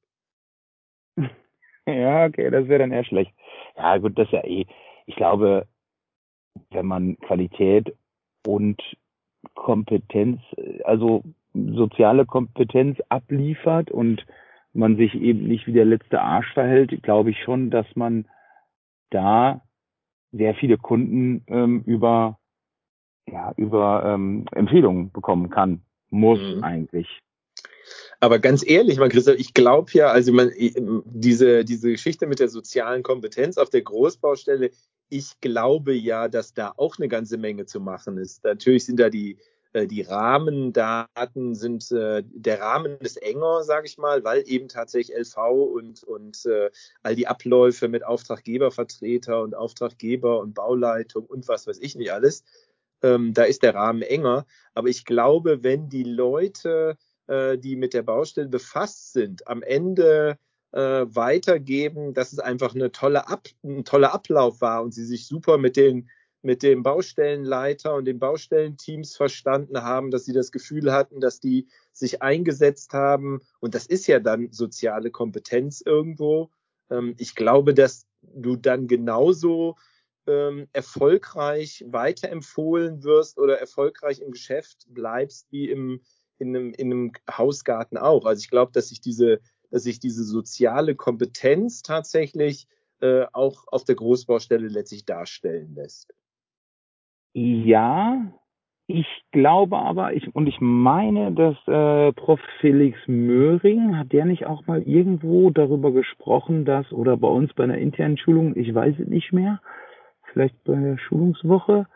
Ja, 1.88 2.28
okay, 2.28 2.52
das 2.52 2.68
wäre 2.68 2.78
dann 2.78 2.92
eher 2.92 3.04
schlecht. 3.04 3.34
Ja, 3.76 3.98
gut, 3.98 4.16
das 4.16 4.28
ist 4.28 4.34
ja 4.34 4.44
eh 4.46 4.68
ich 5.12 5.18
glaube, 5.18 5.68
wenn 6.70 6.86
man 6.86 7.18
Qualität 7.20 7.94
und 8.48 8.82
Kompetenz, 9.56 10.40
also 10.86 11.24
soziale 11.54 12.26
Kompetenz 12.26 12.98
abliefert 13.10 13.92
und 13.92 14.26
man 14.74 14.96
sich 14.96 15.14
eben 15.16 15.48
nicht 15.50 15.68
wie 15.68 15.74
der 15.74 15.84
letzte 15.84 16.22
Arsch 16.22 16.54
verhält, 16.54 17.04
glaube 17.04 17.32
ich 17.32 17.44
schon, 17.44 17.72
dass 17.72 17.86
man 17.96 18.26
da 19.10 19.62
sehr 20.32 20.56
viele 20.56 20.78
Kunden 20.78 21.44
ähm, 21.48 21.84
über 21.86 22.40
ja 23.30 23.52
über 23.58 24.04
ähm, 24.06 24.46
Empfehlungen 24.54 25.12
bekommen 25.12 25.50
kann, 25.50 25.82
muss 26.10 26.40
mhm. 26.40 26.64
eigentlich. 26.64 27.22
Aber 28.22 28.40
ganz 28.40 28.66
ehrlich, 28.66 29.00
man 29.00 29.10
Christoph, 29.10 29.40
ich 29.40 29.54
glaube 29.54 29.92
ja, 29.94 30.08
also 30.08 30.32
man, 30.32 30.52
diese, 31.06 31.66
diese 31.66 31.90
Geschichte 31.92 32.28
mit 32.28 32.40
der 32.40 32.50
sozialen 32.50 33.04
Kompetenz 33.04 33.58
auf 33.58 33.70
der 33.70 33.82
Großbaustelle, 33.82 34.72
ich 35.12 35.40
glaube 35.42 35.94
ja, 35.94 36.28
dass 36.28 36.54
da 36.54 36.74
auch 36.78 36.98
eine 36.98 37.10
ganze 37.10 37.38
Menge 37.38 37.66
zu 37.66 37.80
machen 37.80 38.18
ist. 38.18 38.44
Natürlich 38.44 38.86
sind 38.86 39.00
da 39.00 39.10
die, 39.10 39.38
äh, 39.74 39.86
die 39.86 40.02
Rahmendaten 40.02 41.54
sind, 41.54 41.92
äh, 41.92 42.24
der 42.26 42.62
Rahmen 42.62 42.98
ist 43.00 43.22
enger, 43.22 43.64
sage 43.64 43.88
ich 43.88 43.98
mal, 43.98 44.24
weil 44.24 44.44
eben 44.48 44.70
tatsächlich 44.70 45.18
LV 45.18 45.38
und, 45.38 46.04
und 46.04 46.46
äh, 46.46 46.72
all 47.04 47.16
die 47.16 47.28
Abläufe 47.28 47.90
mit 47.90 48.06
Auftraggebervertreter 48.06 49.42
und 49.42 49.54
Auftraggeber 49.54 50.40
und 50.40 50.54
Bauleitung 50.54 51.26
und 51.26 51.48
was 51.50 51.68
weiß 51.68 51.80
ich 51.80 51.96
nicht 51.96 52.14
alles, 52.14 52.46
ähm, 53.04 53.34
da 53.34 53.44
ist 53.44 53.64
der 53.64 53.76
Rahmen 53.76 54.02
enger. 54.04 54.46
Aber 54.74 54.88
ich 54.88 55.04
glaube, 55.04 55.62
wenn 55.64 55.90
die 55.90 56.04
Leute 56.04 56.98
äh, 57.28 57.58
die 57.58 57.76
mit 57.76 57.94
der 57.94 58.04
Baustelle 58.04 58.50
befasst 58.50 59.14
sind, 59.14 59.48
am 59.48 59.62
Ende 59.62 60.38
äh, 60.72 61.06
weitergeben, 61.08 62.14
dass 62.14 62.34
es 62.34 62.40
einfach 62.40 62.76
eine 62.76 62.92
tolle 62.92 63.28
Ab 63.28 63.48
ein 63.64 63.86
toller 63.86 64.14
Ablauf 64.14 64.62
war 64.62 64.84
und 64.84 64.94
sie 64.94 65.06
sich 65.06 65.28
super 65.28 65.58
mit 65.58 65.76
den 65.76 66.10
mit 66.44 66.64
dem 66.64 66.82
Baustellenleiter 66.84 67.94
und 67.94 68.06
den 68.06 68.20
Baustellenteams 68.20 69.16
verstanden 69.16 69.84
haben, 69.84 70.10
dass 70.10 70.26
sie 70.26 70.34
das 70.34 70.52
Gefühl 70.52 70.92
hatten, 70.92 71.20
dass 71.20 71.40
die 71.40 71.68
sich 71.92 72.22
eingesetzt 72.22 72.94
haben. 72.94 73.42
Und 73.60 73.76
das 73.76 73.86
ist 73.86 74.08
ja 74.08 74.20
dann 74.20 74.52
soziale 74.52 75.12
Kompetenz 75.12 75.82
irgendwo. 75.82 76.50
Ähm, 76.90 77.16
ich 77.18 77.36
glaube, 77.36 77.74
dass 77.74 78.08
du 78.22 78.56
dann 78.56 78.88
genauso 78.88 79.76
ähm, 80.28 80.68
erfolgreich 80.74 81.84
weiterempfohlen 81.88 83.04
wirst 83.04 83.38
oder 83.38 83.60
erfolgreich 83.60 84.20
im 84.20 84.32
Geschäft 84.32 84.86
bleibst 84.90 85.52
wie 85.52 85.70
im, 85.70 86.02
in 86.38 86.56
einem, 86.56 86.74
in 86.74 86.92
einem 86.92 87.12
Hausgarten 87.30 87.98
auch. 87.98 88.26
Also 88.26 88.40
ich 88.40 88.50
glaube, 88.50 88.72
dass 88.72 88.90
sich 88.90 89.02
diese, 89.02 89.42
dass 89.72 89.84
sich 89.84 90.00
diese 90.00 90.24
soziale 90.24 90.96
Kompetenz 90.96 91.82
tatsächlich 91.82 92.68
äh, 93.02 93.26
auch 93.34 93.64
auf 93.68 93.84
der 93.84 93.96
Großbaustelle 93.96 94.68
letztlich 94.68 95.06
darstellen 95.06 95.74
lässt. 95.74 96.14
Ja, 97.34 98.32
ich 98.88 99.08
glaube 99.32 99.78
aber, 99.78 100.14
ich 100.14 100.36
und 100.36 100.48
ich 100.48 100.60
meine, 100.60 101.32
dass 101.32 101.56
äh, 101.68 102.12
Prof. 102.14 102.40
Felix 102.60 102.98
Möhring, 103.08 103.98
hat 103.98 104.12
der 104.12 104.26
nicht 104.26 104.46
auch 104.46 104.68
mal 104.68 104.82
irgendwo 104.82 105.50
darüber 105.50 105.92
gesprochen, 105.92 106.66
dass, 106.66 106.92
oder 106.92 107.18
bei 107.18 107.28
uns 107.28 107.54
bei 107.54 107.64
einer 107.64 107.78
internen 107.78 108.18
Schulung, 108.18 108.56
ich 108.56 108.74
weiß 108.74 108.96
es 109.00 109.08
nicht 109.08 109.34
mehr, 109.34 109.62
vielleicht 110.32 110.62
bei 110.64 110.76
der 110.76 110.98
Schulungswoche, 110.98 111.88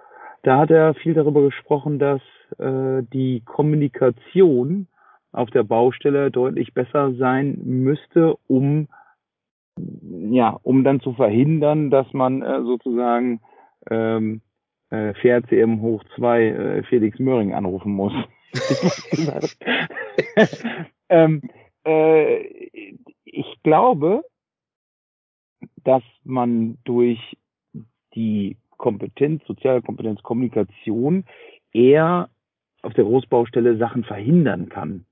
da 0.43 0.59
hat 0.59 0.71
er 0.71 0.95
viel 0.95 1.13
darüber 1.13 1.41
gesprochen, 1.41 1.99
dass 1.99 2.21
äh, 2.57 3.03
die 3.13 3.41
Kommunikation 3.45 4.88
auf 5.36 5.50
der 5.52 5.63
Baustelle 5.63 6.32
deutlich 6.32 6.74
besser 6.74 7.13
sein 7.15 7.60
müsste, 7.63 8.36
um 8.48 8.88
ja, 9.78 10.58
um 10.63 10.84
dann 10.86 11.02
zu 11.02 11.13
verhindern, 11.13 11.89
dass 11.89 12.12
man 12.13 12.41
äh, 12.41 12.62
sozusagen 12.62 13.41
ähm, 13.89 14.41
äh, 14.89 15.13
FährCM 15.15 15.82
hoch 15.82 16.02
2 16.15 16.43
äh, 16.43 16.84
Felix 16.84 17.19
Möhring 17.19 17.54
anrufen 17.54 17.91
muss. 17.91 18.13
ähm, 21.10 21.41
äh, 21.86 22.45
ich 23.26 23.62
glaube, 23.63 24.24
dass 25.84 26.04
man 26.24 26.78
durch 26.86 27.19
die 28.15 28.58
Kompetenz, 28.78 29.43
soziale 29.45 29.82
Kompetenz, 29.82 30.21
Kommunikation 30.24 31.26
eher 31.74 32.30
auf 32.82 32.93
der 32.93 33.04
Großbaustelle 33.04 33.78
Sachen 33.78 34.04
verhindern 34.04 34.69
kann. 34.69 35.06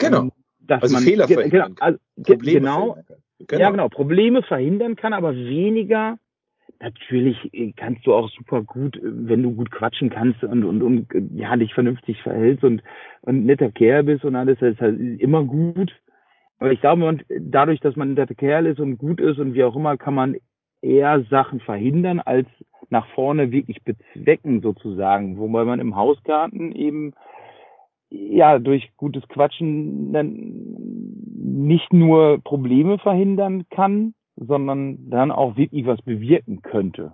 Genau. 0.00 0.22
Ähm, 0.22 0.32
dass 0.60 0.82
also 0.82 0.94
man, 0.94 1.02
Fehler 1.02 1.28
verhindern 1.28 1.74
genau, 1.74 1.80
also, 1.80 1.98
Probleme 2.22 2.60
genau, 2.60 2.96
genau, 3.38 3.60
Ja, 3.60 3.70
genau. 3.70 3.88
Probleme 3.88 4.42
verhindern 4.42 4.96
kann, 4.96 5.12
aber 5.12 5.34
weniger. 5.34 6.18
Natürlich 6.80 7.36
äh, 7.52 7.72
kannst 7.76 8.06
du 8.06 8.14
auch 8.14 8.30
super 8.30 8.62
gut, 8.62 8.96
äh, 8.96 9.00
wenn 9.02 9.42
du 9.42 9.52
gut 9.52 9.70
quatschen 9.70 10.10
kannst 10.10 10.42
und, 10.44 10.64
und, 10.64 10.82
und 10.82 11.14
äh, 11.14 11.22
ja, 11.34 11.56
dich 11.56 11.74
vernünftig 11.74 12.22
verhältst 12.22 12.64
und, 12.64 12.82
und 13.22 13.44
netter 13.44 13.70
Kerl 13.70 14.04
bist 14.04 14.24
und 14.24 14.36
alles, 14.36 14.58
das 14.60 14.74
ist 14.74 14.80
halt 14.80 14.98
immer 15.20 15.44
gut. 15.44 15.92
Aber 16.58 16.72
ich 16.72 16.80
glaube, 16.80 17.02
man, 17.02 17.22
dadurch, 17.28 17.80
dass 17.80 17.96
man 17.96 18.10
ein 18.10 18.14
netter 18.14 18.34
Kerl 18.34 18.66
ist 18.66 18.80
und 18.80 18.98
gut 18.98 19.20
ist 19.20 19.38
und 19.38 19.54
wie 19.54 19.64
auch 19.64 19.76
immer, 19.76 19.96
kann 19.96 20.14
man 20.14 20.36
eher 20.82 21.24
Sachen 21.30 21.60
verhindern, 21.60 22.20
als 22.20 22.46
nach 22.90 23.06
vorne 23.14 23.50
wirklich 23.50 23.82
bezwecken 23.82 24.60
sozusagen, 24.60 25.38
wobei 25.38 25.64
man 25.64 25.80
im 25.80 25.96
Hausgarten 25.96 26.72
eben 26.72 27.12
ja 28.10 28.58
durch 28.58 28.90
gutes 28.96 29.26
Quatschen 29.28 30.12
dann 30.12 30.34
nicht 31.36 31.92
nur 31.92 32.40
Probleme 32.42 32.98
verhindern 32.98 33.64
kann, 33.70 34.14
sondern 34.36 35.10
dann 35.10 35.30
auch 35.30 35.56
wirklich 35.56 35.86
was 35.86 36.00
bewirken 36.02 36.62
könnte. 36.62 37.12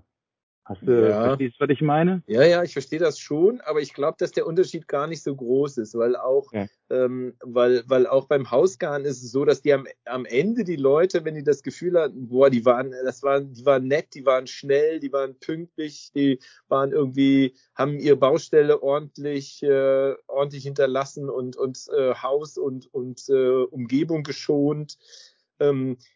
Hast 0.68 0.83
du, 0.83 1.09
ja. 1.09 1.26
verstehst 1.26 1.61
was 1.61 1.70
ich 1.70 1.81
meine? 1.81 2.24
Ja, 2.26 2.42
ja, 2.42 2.64
ich 2.64 2.72
verstehe 2.72 2.98
das 2.98 3.20
schon, 3.20 3.61
aber 3.61 3.81
ich 3.81 3.94
glaube, 3.94 4.16
dass 4.18 4.33
der 4.33 4.48
Unterschied 4.48 4.88
gar 4.88 5.07
nicht 5.07 5.22
so 5.22 5.37
groß 5.37 5.79
ist, 5.79 5.96
weil 5.96 6.16
auch, 6.16 6.52
ja. 6.52 6.66
ähm, 6.90 7.35
weil, 7.40 7.85
weil 7.87 8.09
auch 8.09 8.26
beim 8.26 8.50
Hausgarn 8.50 9.05
ist 9.05 9.22
es 9.22 9.31
so, 9.31 9.44
dass 9.44 9.62
die 9.62 9.72
am, 9.72 9.87
am 10.07 10.24
Ende 10.24 10.64
die 10.64 10.74
Leute, 10.74 11.24
wenn 11.24 11.37
die 11.37 11.44
das 11.44 11.62
Gefühl 11.62 11.96
hatten, 12.00 12.26
boah, 12.26 12.50
die 12.50 12.64
waren, 12.64 12.90
das 13.05 13.22
waren, 13.22 13.52
die 13.52 13.64
waren 13.64 13.87
nett, 13.87 14.09
die 14.14 14.26
waren 14.26 14.48
schnell, 14.48 14.98
die 14.98 15.12
waren 15.12 15.38
pünktlich, 15.38 16.11
die 16.16 16.40
waren 16.66 16.90
irgendwie, 16.90 17.55
haben 17.76 18.00
ihre 18.00 18.16
Baustelle 18.16 18.83
ordentlich, 18.83 19.62
äh, 19.62 20.14
ordentlich 20.26 20.64
hinterlassen 20.64 21.31
und, 21.31 21.57
und 21.57 21.87
äh, 21.96 22.12
Haus 22.16 22.59
und, 22.59 22.92
und 22.92 23.29
äh, 23.29 23.62
Umgebung 23.62 24.24
geschont 24.24 24.98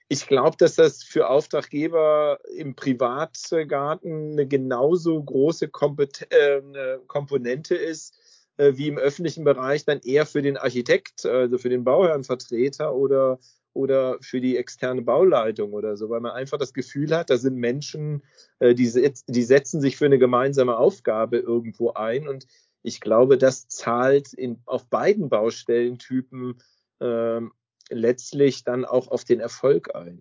ich 0.09 0.27
glaube, 0.27 0.57
dass 0.59 0.75
das 0.75 1.03
für 1.03 1.31
Auftraggeber 1.31 2.41
im 2.55 2.75
Privatgarten 2.75 4.33
eine 4.33 4.47
genauso 4.47 5.23
große 5.23 5.69
Kompet 5.69 6.27
äh, 6.31 6.61
Komponente 7.07 7.75
ist, 7.75 8.19
äh, 8.59 8.73
wie 8.77 8.89
im 8.89 8.99
öffentlichen 8.99 9.45
Bereich 9.45 9.87
dann 9.87 10.01
eher 10.01 10.27
für 10.27 10.43
den 10.43 10.59
Architekt, 10.59 11.25
also 11.25 11.57
für 11.57 11.71
den 11.71 11.85
Bauherrnvertreter 11.85 12.95
oder 12.95 13.39
oder 13.73 14.19
für 14.21 14.41
die 14.41 14.57
externe 14.57 15.03
Bauleitung 15.03 15.73
oder 15.73 15.97
so, 15.97 16.11
weil 16.11 16.21
man 16.21 16.33
einfach 16.33 16.59
das 16.59 16.73
Gefühl 16.73 17.15
hat, 17.15 17.31
da 17.31 17.37
sind 17.37 17.57
Menschen, 17.57 18.23
äh, 18.59 18.75
die, 18.75 18.91
die 19.29 19.43
setzen 19.43 19.81
sich 19.81 19.97
für 19.97 20.07
eine 20.07 20.19
gemeinsame 20.19 20.77
Aufgabe 20.77 21.39
irgendwo 21.39 21.93
ein. 21.93 22.29
Und 22.29 22.47
ich 22.83 23.01
glaube, 23.01 23.39
das 23.39 23.69
zahlt 23.69 24.33
in, 24.33 24.61
auf 24.67 24.87
beiden 24.87 25.29
Baustellentypen 25.29 26.61
ähm, 27.01 27.53
letztlich 27.91 28.65
dann 28.65 28.85
auch 28.85 29.09
auf 29.09 29.25
den 29.25 29.41
Erfolg 29.41 29.95
ein. 29.95 30.21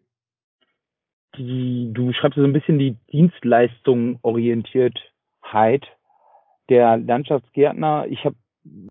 Die, 1.37 1.91
du 1.93 2.11
schreibst 2.13 2.37
so 2.37 2.43
ein 2.43 2.53
bisschen 2.53 2.79
die 2.79 2.95
Dienstleistung 3.11 4.17
orientiertheit 4.23 5.85
der 6.69 6.97
Landschaftsgärtner. 6.97 8.07
Ich 8.09 8.25
habe 8.25 8.35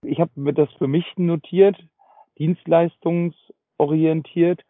ich 0.03 0.21
hab 0.21 0.31
das 0.35 0.69
für 0.79 0.89
mich 0.89 1.05
notiert, 1.17 1.77
dienstleistungsorientiert. 2.39 4.63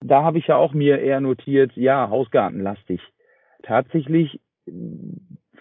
Da 0.00 0.22
habe 0.22 0.38
ich 0.38 0.46
ja 0.46 0.56
auch 0.56 0.72
mir 0.72 1.00
eher 1.00 1.20
notiert, 1.20 1.72
ja, 1.76 2.08
hausgartenlastig. 2.10 3.00
Tatsächlich 3.62 4.40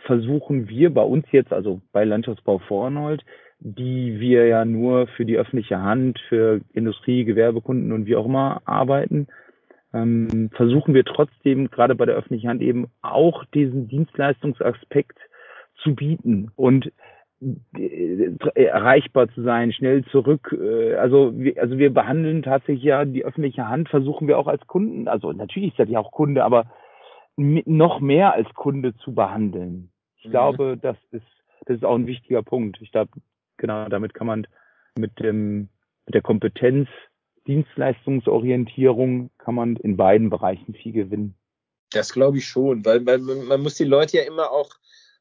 versuchen 0.06 0.70
wir 0.70 0.94
bei 0.94 1.04
uns 1.04 1.26
jetzt, 1.32 1.52
also 1.54 1.82
bei 1.92 2.04
Landschaftsbau 2.04 2.60
Vornold, 2.60 3.26
die 3.60 4.20
wir 4.20 4.48
ja 4.48 4.66
nur 4.66 5.08
für 5.08 5.26
die 5.26 5.38
öffentliche 5.38 5.82
Hand, 5.82 6.20
für 6.30 6.62
Industrie, 6.74 7.26
Gewerbekunden 7.26 7.92
und 7.92 8.06
wie 8.06 8.16
auch 8.16 8.26
immer 8.26 8.62
arbeiten, 8.66 9.28
ähm, 9.94 10.50
versuchen 10.54 10.94
wir 10.94 11.06
trotzdem 11.06 11.70
gerade 11.70 11.96
bei 11.96 12.06
der 12.06 12.16
öffentlichen 12.16 12.50
Hand 12.50 12.62
eben 12.62 12.88
auch 13.02 13.46
diesen 13.46 13.88
Dienstleistungsaspekt 13.88 15.18
zu 15.82 15.96
bieten 15.96 16.52
und 16.56 16.92
äh, 17.76 18.32
erreichbar 18.54 19.30
zu 19.30 19.44
sein, 19.44 19.72
schnell 19.72 20.04
zurück. 20.06 20.56
Äh, 20.60 20.96
also 20.96 21.34
wir, 21.38 21.62
also 21.62 21.78
wir 21.78 21.94
behandeln 21.94 22.44
tatsächlich 22.44 22.84
ja 22.84 23.06
die 23.06 23.26
öffentliche 23.26 23.68
Hand, 23.68 23.90
versuchen 23.90 24.28
wir 24.28 24.38
auch 24.38 24.48
als 24.48 24.66
Kunden, 24.68 25.08
also 25.08 25.32
natürlich 25.32 25.70
ist 25.70 25.80
das 25.80 25.90
ja 25.90 26.00
auch 26.00 26.12
Kunde, 26.12 26.44
aber 26.44 26.66
noch 27.38 28.00
mehr 28.00 28.34
als 28.34 28.52
Kunde 28.56 28.96
zu 28.98 29.14
behandeln. 29.14 29.92
Ich 30.18 30.26
mhm. 30.26 30.32
glaube, 30.32 30.78
das 30.82 30.98
ist, 31.12 31.26
das 31.66 31.78
ist 31.78 31.86
auch 31.86 31.96
ein 31.96 32.08
wichtiger 32.08 32.42
Punkt. 32.42 32.82
Ich 32.82 32.92
glaube, 32.92 33.12
genau, 33.58 33.88
damit 33.90 34.14
kann 34.14 34.28
man 34.28 34.48
mit 34.98 35.20
dem, 35.20 35.70
mit 36.06 36.16
der 36.16 36.22
Kompetenz, 36.22 36.88
Dienstleistungsorientierung 37.48 39.32
kann 39.38 39.56
man 39.56 39.78
in 39.78 39.98
beiden 39.98 40.30
Bereichen 40.30 40.74
viel 40.74 40.92
gewinnen. 40.92 41.36
Das 41.92 42.12
glaube 42.12 42.40
ich 42.40 42.48
schon, 42.48 42.84
weil, 42.86 43.06
weil 43.06 43.20
man 43.20 43.62
muss 43.62 43.76
die 43.76 43.86
Leute 43.86 44.18
ja 44.18 44.24
immer 44.24 44.52
auch, 44.52 44.72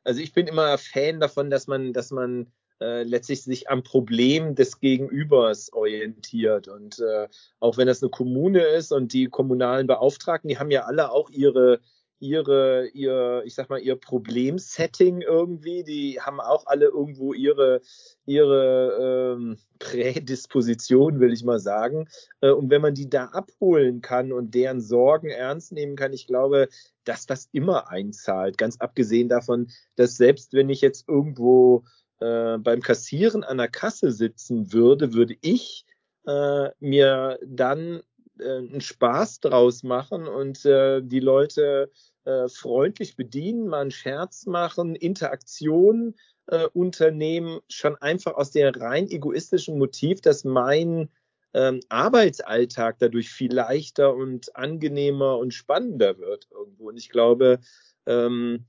also 0.02 0.20
ich 0.20 0.32
bin 0.32 0.46
immer 0.46 0.76
Fan 0.78 1.20
davon, 1.20 1.50
dass 1.50 1.68
man, 1.68 1.92
dass 1.92 2.10
man 2.10 2.52
äh, 2.80 3.04
letztlich 3.04 3.42
sich 3.42 3.70
am 3.70 3.82
Problem 3.82 4.54
des 4.54 4.80
Gegenübers 4.80 5.72
orientiert. 5.72 6.68
Und 6.68 6.98
äh, 6.98 7.28
auch 7.60 7.78
wenn 7.78 7.86
das 7.86 8.02
eine 8.02 8.10
Kommune 8.10 8.60
ist 8.60 8.92
und 8.92 9.12
die 9.12 9.26
kommunalen 9.26 9.86
Beauftragten, 9.86 10.48
die 10.48 10.58
haben 10.58 10.70
ja 10.70 10.82
alle 10.82 11.10
auch 11.10 11.30
ihre 11.30 11.80
ihre, 12.18 12.88
ihr, 12.88 13.42
ich 13.44 13.54
sag 13.54 13.68
mal, 13.68 13.80
ihr 13.80 13.96
Problemsetting 13.96 15.20
irgendwie. 15.20 15.84
Die 15.84 16.20
haben 16.20 16.40
auch 16.40 16.66
alle 16.66 16.86
irgendwo 16.86 17.34
ihre, 17.34 17.80
ihre 18.24 19.34
ähm, 19.36 19.58
Prädisposition, 19.78 21.20
will 21.20 21.32
ich 21.32 21.44
mal 21.44 21.60
sagen. 21.60 22.08
Äh, 22.40 22.50
und 22.50 22.70
wenn 22.70 22.82
man 22.82 22.94
die 22.94 23.10
da 23.10 23.26
abholen 23.26 24.00
kann 24.00 24.32
und 24.32 24.54
deren 24.54 24.80
Sorgen 24.80 25.28
ernst 25.28 25.72
nehmen 25.72 25.96
kann, 25.96 26.12
ich 26.12 26.26
glaube, 26.26 26.68
dass 27.04 27.26
das 27.26 27.48
immer 27.52 27.90
einzahlt. 27.90 28.58
Ganz 28.58 28.78
abgesehen 28.78 29.28
davon, 29.28 29.68
dass 29.96 30.16
selbst 30.16 30.52
wenn 30.52 30.70
ich 30.70 30.80
jetzt 30.80 31.08
irgendwo 31.08 31.84
äh, 32.20 32.58
beim 32.58 32.80
Kassieren 32.80 33.44
an 33.44 33.58
der 33.58 33.68
Kasse 33.68 34.10
sitzen 34.10 34.72
würde, 34.72 35.12
würde 35.12 35.36
ich 35.42 35.84
äh, 36.26 36.70
mir 36.80 37.38
dann 37.46 38.02
äh, 38.40 38.58
einen 38.58 38.80
Spaß 38.80 39.40
draus 39.40 39.82
machen 39.82 40.26
und 40.26 40.64
äh, 40.64 41.02
die 41.02 41.20
Leute 41.20 41.90
äh, 42.24 42.48
freundlich 42.48 43.16
bedienen, 43.16 43.68
mal 43.68 43.82
einen 43.82 43.90
Scherz 43.90 44.46
machen, 44.46 44.94
Interaktion 44.94 46.14
äh, 46.46 46.66
unternehmen, 46.72 47.60
schon 47.68 47.96
einfach 47.96 48.34
aus 48.34 48.50
dem 48.50 48.74
rein 48.74 49.08
egoistischen 49.08 49.78
Motiv, 49.78 50.20
dass 50.20 50.44
mein 50.44 51.08
ähm, 51.54 51.80
Arbeitsalltag 51.88 52.98
dadurch 52.98 53.30
viel 53.30 53.52
leichter 53.52 54.14
und 54.14 54.54
angenehmer 54.56 55.38
und 55.38 55.54
spannender 55.54 56.18
wird 56.18 56.48
irgendwo. 56.50 56.88
Und 56.88 56.98
ich 56.98 57.08
glaube, 57.08 57.60
ähm, 58.06 58.66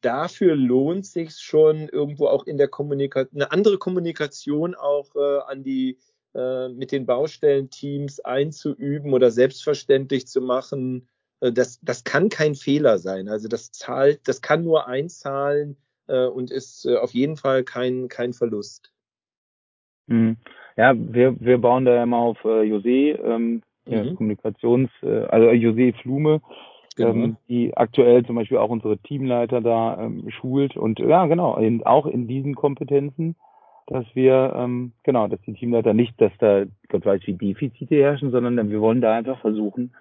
dafür 0.00 0.56
lohnt 0.56 1.06
sich 1.06 1.36
schon 1.36 1.88
irgendwo 1.88 2.26
auch 2.26 2.46
in 2.46 2.58
der 2.58 2.68
Kommunikation, 2.68 3.40
eine 3.40 3.52
andere 3.52 3.78
Kommunikation 3.78 4.74
auch 4.74 5.14
äh, 5.14 5.40
an 5.46 5.62
die 5.62 5.98
äh, 6.34 6.68
mit 6.70 6.92
den 6.92 7.04
Baustellenteams 7.04 8.20
einzuüben 8.20 9.12
oder 9.12 9.30
selbstverständlich 9.30 10.26
zu 10.26 10.40
machen, 10.40 11.08
äh, 11.40 11.52
das, 11.52 11.78
das 11.82 12.04
kann 12.04 12.30
kein 12.30 12.54
Fehler 12.54 12.98
sein. 12.98 13.28
Also 13.28 13.48
das 13.48 13.70
zahlt, 13.70 14.26
das 14.26 14.40
kann 14.40 14.64
nur 14.64 14.88
einzahlen 14.88 15.76
äh, 16.08 16.26
und 16.26 16.50
ist 16.50 16.88
auf 16.88 17.12
jeden 17.12 17.36
Fall 17.36 17.64
kein, 17.64 18.08
kein 18.08 18.32
Verlust. 18.32 18.92
Mhm. 20.06 20.38
Ja, 20.78 20.94
wir, 20.96 21.38
wir 21.38 21.58
bauen 21.58 21.84
da 21.84 22.02
immer 22.02 22.16
auf 22.16 22.42
José, 22.44 23.22
ähm, 23.22 23.62
mhm. 23.84 24.14
Kommunikations, 24.16 24.90
also 25.02 25.48
José 25.48 25.94
Flume, 26.00 26.40
genau. 26.96 27.10
ähm, 27.10 27.36
die 27.46 27.76
aktuell 27.76 28.24
zum 28.24 28.36
Beispiel 28.36 28.56
auch 28.56 28.70
unsere 28.70 28.96
Teamleiter 28.96 29.60
da 29.60 30.00
ähm, 30.00 30.30
schult 30.30 30.78
und 30.78 30.98
ja, 30.98 31.26
genau, 31.26 31.60
eben 31.60 31.84
auch 31.84 32.06
in 32.06 32.26
diesen 32.26 32.54
Kompetenzen 32.54 33.36
dass 33.86 34.06
wir, 34.14 34.54
ähm, 34.56 34.92
genau, 35.02 35.28
dass 35.28 35.40
die 35.42 35.54
Teamleiter 35.54 35.94
nicht, 35.94 36.20
dass 36.20 36.32
da 36.38 36.64
Gott 36.88 37.04
weiß 37.04 37.22
wie 37.26 37.34
Defizite 37.34 37.96
herrschen, 37.96 38.30
sondern 38.30 38.70
wir 38.70 38.80
wollen 38.80 39.00
da 39.00 39.14
einfach 39.14 39.40
versuchen, 39.40 39.94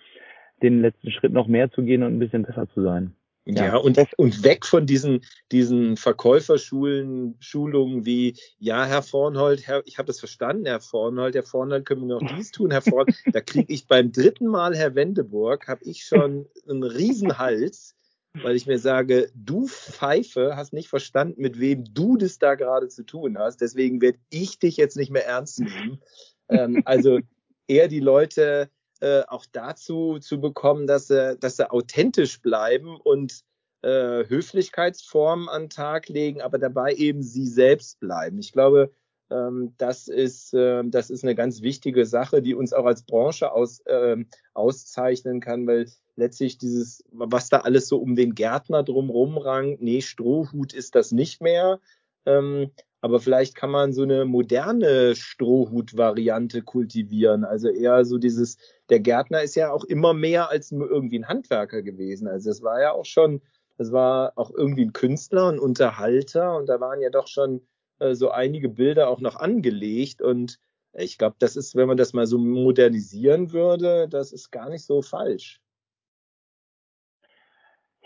den 0.62 0.82
letzten 0.82 1.12
Schritt 1.12 1.34
noch 1.34 1.48
mehr 1.48 1.72
zu 1.72 1.84
gehen 1.84 2.04
und 2.04 2.14
ein 2.14 2.20
bisschen 2.20 2.44
besser 2.44 2.68
zu 2.70 2.84
sein. 2.84 3.16
Ja, 3.46 3.66
ja 3.66 3.78
und, 3.78 3.98
und 4.18 4.44
weg 4.44 4.66
von 4.66 4.86
diesen, 4.86 5.22
diesen 5.52 5.98
Verkäuferschulen, 5.98 7.36
Schulungen 7.40 8.06
wie, 8.06 8.36
ja, 8.60 8.86
Herr 8.86 9.02
Vornhold, 9.02 9.66
Herr, 9.66 9.82
ich 9.86 9.98
habe 9.98 10.08
das 10.08 10.20
verstanden, 10.20 10.68
Herr 10.68 10.80
Vornhold, 10.80 11.34
Herr 11.34 11.44
Vornhold, 11.44 11.86
können 11.86 12.08
wir 12.08 12.20
noch 12.20 12.36
dies 12.36 12.52
tun, 12.52 12.70
Herr 12.70 12.84
Vornhold. 12.84 13.16
da 13.34 13.42
kriege 13.42 13.74
ich 13.74 13.88
beim 13.88 14.12
dritten 14.12 14.48
Mal, 14.48 14.76
Herr 14.76 14.94
Wendeburg, 14.94 15.68
habe 15.68 15.84
ich 15.84 16.04
schon 16.04 16.46
einen 16.70 16.84
Riesenhals 16.84 17.96
weil 18.34 18.56
ich 18.56 18.66
mir 18.66 18.80
sage, 18.80 19.30
du 19.36 19.68
Pfeife 19.68 20.56
hast 20.56 20.74
nicht 20.74 20.90
verstanden, 20.90 21.42
mit 21.42 21.60
wem 21.60 21.84
du 21.94 22.18
das 22.18 22.40
da 22.40 22.56
gerade 22.56 22.88
zu 22.88 23.04
tun 23.04 23.38
hast. 23.38 23.62
Deswegen 23.62 24.02
werde 24.02 24.20
ich 24.30 24.60
dich 24.60 24.78
jetzt 24.78 24.96
nicht 24.98 25.12
mehr 25.12 25.26
ernst 25.26 25.60
nehmen. 25.60 26.02
ähm, 26.50 26.82
also 26.86 27.20
eher 27.68 27.88
die 27.88 28.00
Leute 28.00 28.70
äh, 29.02 29.24
auch 29.28 29.46
dazu 29.52 30.20
zu 30.20 30.40
bekommen, 30.40 30.88
dass 30.88 31.08
sie, 31.08 31.38
dass 31.40 31.58
sie 31.58 31.70
authentisch 31.70 32.42
bleiben 32.42 32.98
und 32.98 33.42
äh, 33.82 34.28
Höflichkeitsformen 34.28 35.50
an 35.50 35.64
den 35.64 35.70
Tag 35.70 36.08
legen, 36.08 36.42
aber 36.42 36.60
dabei 36.60 36.94
eben 36.94 37.24
sie 37.24 37.48
selbst 37.48 38.00
bleiben. 38.00 38.40
Ich 38.40 38.52
glaube, 38.52 38.92
ähm, 39.32 39.74
das, 39.78 40.08
ist, 40.08 40.54
äh, 40.54 40.84
das 40.86 41.10
ist 41.10 41.24
eine 41.24 41.36
ganz 41.36 41.62
wichtige 41.62 42.06
Sache, 42.06 42.42
die 42.42 42.54
uns 42.54 42.74
auch 42.74 42.86
als 42.86 43.04
Branche 43.04 43.52
aus, 43.52 43.80
äh, 43.86 44.18
auszeichnen 44.54 45.40
kann, 45.40 45.66
weil 45.66 45.90
letztlich 46.22 46.58
dieses, 46.58 47.04
was 47.12 47.50
da 47.50 47.60
alles 47.62 47.88
so 47.88 47.98
um 47.98 48.16
den 48.16 48.36
Gärtner 48.36 48.84
drumrum 48.84 49.38
rankt, 49.38 49.82
nee, 49.82 50.02
Strohhut 50.02 50.72
ist 50.72 50.96
das 50.96 51.12
nicht 51.12 51.42
mehr. 51.42 51.80
Ähm, 52.26 52.72
aber 53.02 53.20
vielleicht 53.20 53.56
kann 53.56 53.72
man 53.72 53.94
so 53.94 54.04
eine 54.04 54.26
moderne 54.26 55.16
Strohhut-Variante 55.16 56.62
kultivieren. 56.62 57.44
Also 57.44 57.70
eher 57.70 58.06
so 58.06 58.20
dieses, 58.20 58.58
der 58.90 59.00
Gärtner 59.00 59.42
ist 59.42 59.56
ja 59.56 59.72
auch 59.72 59.84
immer 59.84 60.14
mehr 60.14 60.50
als 60.50 60.72
nur 60.72 60.90
irgendwie 60.90 61.18
ein 61.18 61.28
Handwerker 61.28 61.82
gewesen. 61.82 62.28
Also 62.28 62.52
es 62.52 62.62
war 62.62 62.80
ja 62.80 62.92
auch 62.92 63.06
schon, 63.06 63.42
es 63.80 63.92
war 63.92 64.34
auch 64.36 64.52
irgendwie 64.52 64.86
ein 64.86 64.94
Künstler, 64.94 65.52
ein 65.52 65.58
Unterhalter 65.58 66.56
und 66.56 66.70
da 66.70 66.80
waren 66.80 67.02
ja 67.02 67.10
doch 67.10 67.28
schon 67.28 67.62
äh, 67.98 68.14
so 68.14 68.30
einige 68.30 68.70
Bilder 68.70 69.10
auch 69.10 69.20
noch 69.20 69.36
angelegt 69.38 70.22
und 70.22 70.60
ich 70.94 71.18
glaube, 71.18 71.38
das 71.40 71.56
ist, 71.56 71.76
wenn 71.76 71.88
man 71.88 71.98
das 71.98 72.14
mal 72.14 72.28
so 72.28 72.38
modernisieren 72.38 73.54
würde, 73.54 74.08
das 74.10 74.32
ist 74.32 74.52
gar 74.52 74.70
nicht 74.70 74.86
so 74.86 75.02
falsch. 75.02 75.62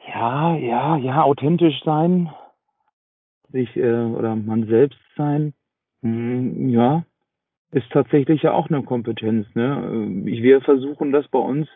Ja, 0.08 0.56
ja, 0.56 0.98
ja, 0.98 1.24
authentisch 1.24 1.82
sein, 1.84 2.30
sich 3.52 3.76
äh, 3.76 4.04
oder 4.04 4.36
man 4.36 4.68
selbst 4.68 5.00
sein, 5.16 5.54
hm, 6.02 6.70
ja, 6.70 7.04
ist 7.72 7.90
tatsächlich 7.92 8.44
ja 8.44 8.54
auch 8.54 8.70
eine 8.70 8.84
Kompetenz. 8.84 9.48
Ne? 9.56 10.22
Wir 10.24 10.62
versuchen 10.62 11.12
das 11.12 11.28
bei 11.30 11.40
uns 11.40 11.68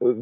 äh, 0.00 0.14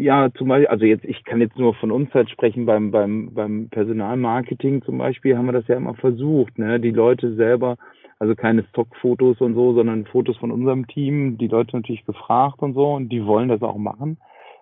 ja, 0.00 0.30
zum 0.34 0.48
Beispiel, 0.48 0.68
also 0.68 0.84
jetzt, 0.84 1.04
ich 1.04 1.24
kann 1.24 1.40
jetzt 1.40 1.58
nur 1.58 1.74
von 1.74 1.90
uns 1.90 2.12
halt 2.14 2.30
sprechen, 2.30 2.66
beim, 2.66 2.90
beim, 2.90 3.32
beim 3.34 3.68
Personalmarketing 3.70 4.82
zum 4.82 4.98
Beispiel 4.98 5.36
haben 5.36 5.46
wir 5.46 5.52
das 5.52 5.68
ja 5.68 5.76
immer 5.76 5.94
versucht, 5.94 6.58
ne, 6.58 6.80
die 6.80 6.90
Leute 6.90 7.34
selber, 7.34 7.76
also 8.18 8.34
keine 8.34 8.64
Stockfotos 8.70 9.40
und 9.40 9.54
so, 9.54 9.74
sondern 9.74 10.06
Fotos 10.06 10.36
von 10.38 10.50
unserem 10.50 10.86
Team, 10.86 11.38
die 11.38 11.48
Leute 11.48 11.76
natürlich 11.76 12.04
gefragt 12.04 12.60
und 12.60 12.74
so 12.74 12.94
und 12.94 13.08
die 13.10 13.24
wollen 13.24 13.48
das 13.48 13.62
auch 13.62 13.78
machen. 13.78 14.18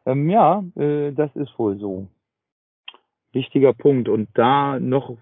Ähm, 0.06 0.28
ja, 0.28 0.64
äh, 0.76 1.12
das 1.12 1.34
ist 1.36 1.58
wohl 1.58 1.78
so. 1.78 2.08
Wichtiger 3.32 3.72
Punkt. 3.72 4.08
Und 4.08 4.28
da 4.34 4.78
noch 4.78 5.16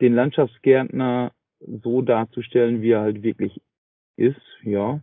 den 0.00 0.14
Landschaftsgärtner 0.14 1.32
so 1.82 2.02
darzustellen, 2.02 2.82
wie 2.82 2.90
er 2.90 3.00
halt 3.00 3.22
wirklich 3.22 3.60
ist, 4.16 4.40
ja. 4.62 5.00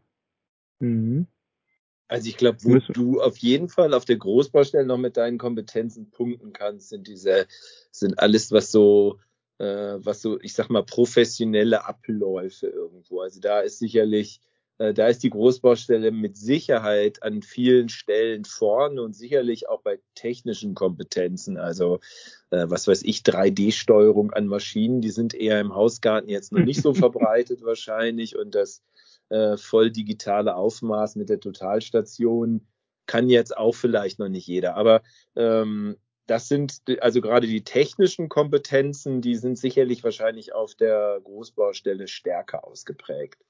Mhm. 0.79 1.27
Also 2.07 2.27
ich 2.27 2.35
glaube, 2.35 2.57
wo 2.63 2.77
du 2.77 3.21
auf 3.21 3.37
jeden 3.37 3.69
Fall 3.69 3.93
auf 3.93 4.03
der 4.03 4.17
Großbaustelle 4.17 4.85
noch 4.85 4.97
mit 4.97 5.15
deinen 5.15 5.37
Kompetenzen 5.37 6.11
punkten 6.11 6.51
kannst, 6.51 6.89
sind 6.89 7.07
diese, 7.07 7.47
sind 7.89 8.19
alles, 8.19 8.51
was 8.51 8.69
so, 8.69 9.19
äh, 9.59 9.95
was 9.97 10.21
so, 10.21 10.37
ich 10.41 10.53
sag 10.53 10.69
mal, 10.69 10.83
professionelle 10.83 11.85
Abläufe 11.85 12.67
irgendwo. 12.67 13.21
Also 13.21 13.39
da 13.39 13.61
ist 13.61 13.79
sicherlich, 13.79 14.41
da 14.93 15.07
ist 15.07 15.23
die 15.23 15.29
Großbaustelle 15.29 16.11
mit 16.11 16.37
Sicherheit 16.37 17.21
an 17.23 17.41
vielen 17.41 17.89
Stellen 17.89 18.45
vorne 18.45 19.01
und 19.01 19.15
sicherlich 19.15 19.69
auch 19.69 19.81
bei 19.81 19.99
technischen 20.15 20.73
Kompetenzen. 20.73 21.57
Also 21.57 21.99
äh, 22.49 22.65
was 22.67 22.87
weiß 22.87 23.03
ich, 23.03 23.19
3D-Steuerung 23.19 24.31
an 24.31 24.47
Maschinen, 24.47 25.01
die 25.01 25.11
sind 25.11 25.33
eher 25.33 25.59
im 25.59 25.75
Hausgarten 25.75 26.29
jetzt 26.29 26.51
noch 26.51 26.63
nicht 26.63 26.81
so 26.81 26.93
verbreitet 26.95 27.63
wahrscheinlich 27.63 28.37
und 28.37 28.55
das 28.55 28.81
äh, 29.29 29.57
voll 29.57 29.91
digitale 29.91 30.55
Aufmaß 30.55 31.15
mit 31.15 31.29
der 31.29 31.39
Totalstation 31.39 32.67
kann 33.05 33.29
jetzt 33.29 33.55
auch 33.55 33.75
vielleicht 33.75 34.19
noch 34.19 34.29
nicht 34.29 34.47
jeder. 34.47 34.75
Aber 34.75 35.01
ähm, 35.35 35.97
das 36.27 36.47
sind 36.47 36.81
also 37.01 37.19
gerade 37.21 37.47
die 37.47 37.63
technischen 37.63 38.29
Kompetenzen, 38.29 39.21
die 39.21 39.35
sind 39.35 39.57
sicherlich 39.57 40.03
wahrscheinlich 40.03 40.53
auf 40.53 40.75
der 40.75 41.19
Großbaustelle 41.23 42.07
stärker 42.07 42.65
ausgeprägt. 42.65 43.43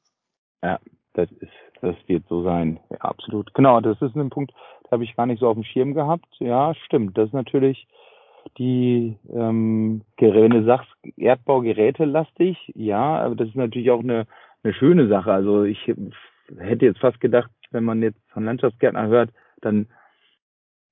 Ja, 0.63 0.79
das 1.13 1.31
ist, 1.31 1.51
das 1.81 1.95
wird 2.07 2.23
so 2.27 2.43
sein. 2.43 2.79
Ja, 2.89 2.97
absolut. 2.99 3.53
Genau, 3.53 3.79
das 3.81 4.01
ist 4.01 4.15
ein 4.15 4.29
Punkt, 4.29 4.53
da 4.83 4.91
habe 4.91 5.03
ich 5.03 5.15
gar 5.15 5.25
nicht 5.25 5.39
so 5.39 5.47
auf 5.47 5.55
dem 5.55 5.63
Schirm 5.63 5.93
gehabt. 5.93 6.27
Ja, 6.39 6.73
stimmt. 6.85 7.17
Das 7.17 7.27
ist 7.27 7.33
natürlich 7.33 7.87
die 8.57 9.15
ähm, 9.31 10.01
wenn 10.17 10.49
du 10.49 10.63
sagst, 10.65 10.89
Erdbaugeräte 11.15 12.05
lastig, 12.05 12.57
ja, 12.73 13.19
aber 13.19 13.35
das 13.35 13.49
ist 13.49 13.55
natürlich 13.55 13.91
auch 13.91 13.99
eine 13.99 14.25
eine 14.63 14.73
schöne 14.73 15.07
Sache. 15.07 15.31
Also 15.31 15.63
ich 15.63 15.91
hätte 16.57 16.85
jetzt 16.85 16.99
fast 16.99 17.19
gedacht, 17.19 17.51
wenn 17.71 17.83
man 17.83 18.01
jetzt 18.01 18.19
von 18.29 18.45
Landschaftsgärtner 18.45 19.07
hört, 19.07 19.31
dann 19.61 19.87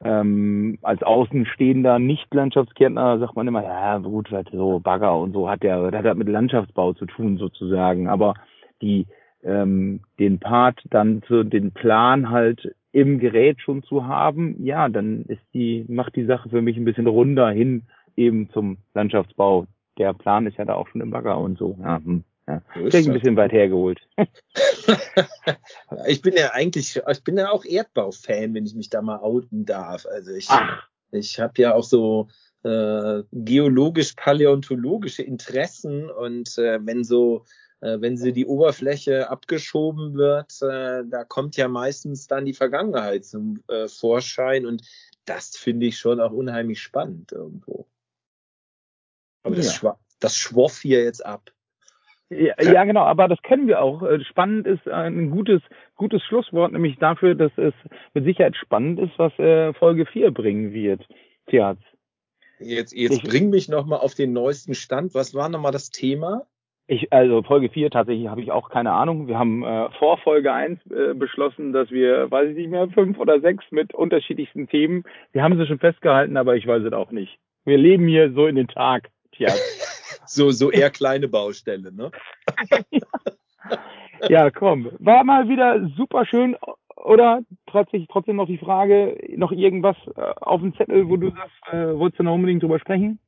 ähm, 0.02 0.80
als 0.82 1.04
Außenstehender 1.04 2.00
Nicht-Landschaftsgärtner 2.00 3.20
sagt 3.20 3.36
man 3.36 3.48
immer, 3.48 3.64
ja 3.64 3.98
gut, 3.98 4.30
so 4.52 4.80
Bagger 4.80 5.18
und 5.18 5.34
so 5.34 5.50
hat 5.50 5.62
der, 5.62 5.92
hat 5.92 6.18
mit 6.18 6.30
Landschaftsbau 6.30 6.94
zu 6.94 7.06
tun 7.06 7.38
sozusagen. 7.38 8.08
Aber 8.08 8.34
die 8.82 9.08
ähm, 9.44 10.02
den 10.20 10.40
Part 10.40 10.82
dann 10.90 11.24
zu 11.24 11.44
den 11.44 11.72
Plan 11.72 12.30
halt 12.30 12.76
im 12.92 13.20
Gerät 13.20 13.62
schon 13.62 13.84
zu 13.84 14.08
haben, 14.08 14.64
ja, 14.64 14.90
dann 14.90 15.24
ist 15.26 15.42
die, 15.54 15.86
macht 15.88 16.16
die 16.16 16.26
Sache 16.26 16.50
für 16.50 16.62
mich 16.62 16.78
ein 16.78 16.86
bisschen 16.86 17.08
runder 17.08 17.50
hin 17.50 17.84
eben 18.16 18.50
zum 18.52 18.78
Landschaftsbau. 18.94 19.68
Der 19.98 20.14
Plan 20.14 20.48
ist 20.48 20.58
ja 20.58 20.66
da 20.66 20.74
auch 20.74 20.88
schon 20.88 21.02
im 21.02 21.12
Bagger 21.12 21.38
und 21.38 21.58
so. 21.58 21.78
Ja, 21.82 21.98
hm. 22.04 22.24
Ja, 22.48 22.62
ich 22.76 22.96
ein 22.96 23.14
bisschen 23.14 23.36
weit 23.36 23.52
hergeholt. 23.52 24.00
ich 26.08 26.22
bin 26.24 26.34
ja 26.36 26.52
eigentlich, 26.52 27.00
ich 27.08 27.24
bin 27.24 27.38
ja 27.38 27.52
auch 27.52 27.64
Erdbau-Fan, 27.64 28.56
wenn 28.56 28.66
ich 28.66 28.74
mich 28.74 28.90
da 28.90 29.04
mal 29.04 29.20
outen 29.20 29.66
darf. 29.66 30.08
Also 30.12 30.32
ich, 30.32 30.48
ich 31.12 31.40
habe 31.40 31.54
ja 31.58 31.76
auch 31.76 31.84
so 31.84 32.28
äh, 32.64 33.22
geologisch-paläontologische 33.32 35.22
Interessen 35.22 36.10
und 36.10 36.58
äh, 36.58 36.80
wenn 36.84 37.04
so 37.04 37.46
wenn 37.82 38.18
sie 38.18 38.34
die 38.34 38.46
Oberfläche 38.46 39.30
abgeschoben 39.30 40.16
wird, 40.16 40.62
äh, 40.62 41.04
da 41.10 41.24
kommt 41.24 41.56
ja 41.56 41.68
meistens 41.68 42.28
dann 42.28 42.46
die 42.46 42.54
Vergangenheit 42.54 43.26
zum 43.26 43.64
äh, 43.68 43.88
Vorschein 43.88 44.66
und 44.66 44.84
das 45.26 45.56
finde 45.56 45.86
ich 45.86 45.98
schon 45.98 46.20
auch 46.20 46.32
unheimlich 46.32 46.82
spannend 46.82 47.32
irgendwo. 47.32 47.88
Aber 49.44 49.56
das, 49.56 49.68
ja. 49.68 49.72
schwa 49.74 50.00
das 50.20 50.36
schwoff 50.36 50.82
hier 50.82 51.04
jetzt 51.04 51.26
ab. 51.26 51.52
Ja, 52.30 52.62
ja, 52.62 52.84
genau, 52.84 53.04
aber 53.06 53.28
das 53.28 53.42
kennen 53.42 53.68
wir 53.68 53.82
auch. 53.82 54.04
Äh, 54.04 54.24
spannend 54.24 54.68
ist 54.68 54.88
ein 54.88 55.32
gutes, 55.32 55.62
gutes 55.96 56.22
Schlusswort, 56.24 56.72
nämlich 56.72 56.98
dafür, 57.00 57.34
dass 57.34 57.52
es 57.58 57.74
mit 58.14 58.26
Sicherheit 58.26 58.56
spannend 58.56 59.00
ist, 59.00 59.18
was 59.18 59.34
äh, 59.40 59.74
Folge 59.74 60.06
4 60.06 60.32
bringen 60.32 60.72
wird. 60.72 61.08
Tja. 61.48 61.76
Jetzt, 62.60 62.94
jetzt 62.94 63.24
ich, 63.24 63.24
bring 63.24 63.50
mich 63.50 63.68
nochmal 63.68 64.00
auf 64.00 64.14
den 64.14 64.34
neuesten 64.34 64.76
Stand. 64.76 65.16
Was 65.16 65.34
war 65.34 65.50
nochmal 65.50 65.72
das 65.72 65.90
Thema? 65.90 66.46
Ich, 66.92 67.14
also 67.14 67.44
Folge 67.44 67.70
4 67.70 67.92
tatsächlich 67.92 68.30
habe 68.30 68.42
ich 68.42 68.52
auch 68.52 68.70
keine 68.70 68.94
Ahnung. 68.94 69.28
Wir 69.28 69.38
haben 69.38 69.64
äh, 69.64 69.92
vor 70.00 70.18
Folge 70.18 70.52
1 70.52 70.80
äh, 70.90 71.14
beschlossen, 71.14 71.72
dass 71.72 71.92
wir, 71.92 72.32
weiß 72.32 72.50
ich 72.50 72.56
nicht 72.56 72.72
mehr, 72.72 72.90
fünf 72.90 73.20
oder 73.20 73.40
sechs 73.42 73.64
mit 73.70 73.94
unterschiedlichsten 73.94 74.68
Themen. 74.68 75.04
Wir 75.32 75.44
haben 75.44 75.56
sie 75.56 75.68
schon 75.68 75.78
festgehalten, 75.78 76.36
aber 76.36 76.56
ich 76.56 76.66
weiß 76.66 76.82
es 76.84 76.94
auch 76.94 77.12
nicht. 77.12 77.38
Wir 77.64 77.78
leben 77.78 78.08
hier 78.08 78.32
so 78.34 78.48
in 78.48 78.56
den 78.56 78.68
Tag. 78.68 79.10
Tja. 79.34 79.50
so, 80.26 80.50
so 80.50 80.72
eher 80.72 80.90
kleine 80.90 81.28
Baustelle, 81.28 81.92
ne? 81.94 82.10
ja, 84.28 84.50
komm. 84.50 84.90
War 84.98 85.24
mal 85.24 85.48
wieder 85.48 85.88
super 85.96 86.26
schön. 86.26 86.58
Oder 86.96 87.42
trotzdem, 87.68 88.08
trotzdem 88.10 88.38
noch 88.38 88.48
die 88.48 88.58
Frage, 88.58 89.16
noch 89.38 89.52
irgendwas 89.52 89.96
äh, 90.16 90.34
auf 90.42 90.60
dem 90.62 90.76
Zettel, 90.76 91.08
wo 91.08 91.18
du 91.18 91.30
sagst, 91.30 91.56
äh, 91.72 91.96
wolltest 92.00 92.20
du 92.20 92.24
noch 92.24 92.34
unbedingt 92.34 92.64
drüber 92.64 92.80
sprechen? 92.80 93.20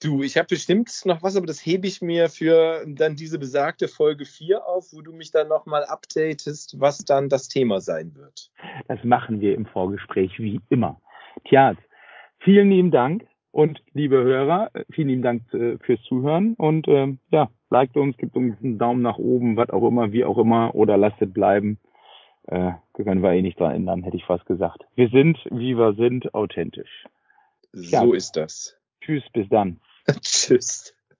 Du, 0.00 0.22
ich 0.22 0.36
habe 0.36 0.46
bestimmt 0.46 0.90
noch 1.06 1.24
was, 1.24 1.36
aber 1.36 1.46
das 1.46 1.64
hebe 1.64 1.88
ich 1.88 2.00
mir 2.00 2.28
für 2.28 2.84
dann 2.86 3.16
diese 3.16 3.38
besagte 3.38 3.88
Folge 3.88 4.26
4 4.26 4.64
auf, 4.64 4.92
wo 4.92 5.00
du 5.00 5.12
mich 5.12 5.32
dann 5.32 5.48
nochmal 5.48 5.84
updatest, 5.84 6.78
was 6.78 6.98
dann 6.98 7.28
das 7.28 7.48
Thema 7.48 7.80
sein 7.80 8.14
wird. 8.14 8.52
Das 8.86 9.02
machen 9.02 9.40
wir 9.40 9.56
im 9.56 9.66
Vorgespräch 9.66 10.38
wie 10.38 10.60
immer. 10.68 11.00
Tja, 11.46 11.74
vielen 12.38 12.70
lieben 12.70 12.92
Dank 12.92 13.26
und 13.50 13.82
liebe 13.92 14.22
Hörer, 14.22 14.70
vielen 14.90 15.08
lieben 15.08 15.22
Dank 15.22 15.52
äh, 15.52 15.78
fürs 15.78 16.00
Zuhören 16.02 16.54
und 16.54 16.86
ähm, 16.86 17.18
ja, 17.32 17.50
liked 17.70 17.96
uns, 17.96 18.16
gibt 18.18 18.36
uns 18.36 18.56
einen 18.62 18.78
Daumen 18.78 19.02
nach 19.02 19.18
oben, 19.18 19.56
was 19.56 19.70
auch 19.70 19.86
immer, 19.86 20.12
wie 20.12 20.24
auch 20.24 20.38
immer, 20.38 20.76
oder 20.76 20.96
lasst 20.96 21.20
es 21.20 21.32
bleiben. 21.32 21.78
Äh, 22.46 22.72
können 22.94 23.22
wir 23.22 23.32
eh 23.32 23.42
nicht 23.42 23.58
dran 23.58 23.74
ändern, 23.74 24.04
hätte 24.04 24.16
ich 24.16 24.24
fast 24.24 24.46
gesagt. 24.46 24.84
Wir 24.94 25.08
sind, 25.08 25.38
wie 25.50 25.76
wir 25.76 25.94
sind, 25.94 26.34
authentisch. 26.34 27.04
So 27.72 28.12
ist 28.14 28.36
das. 28.36 28.78
Tschüss, 29.00 29.24
bis 29.32 29.48
dann. 29.48 29.80
Tschüss. 30.22 30.94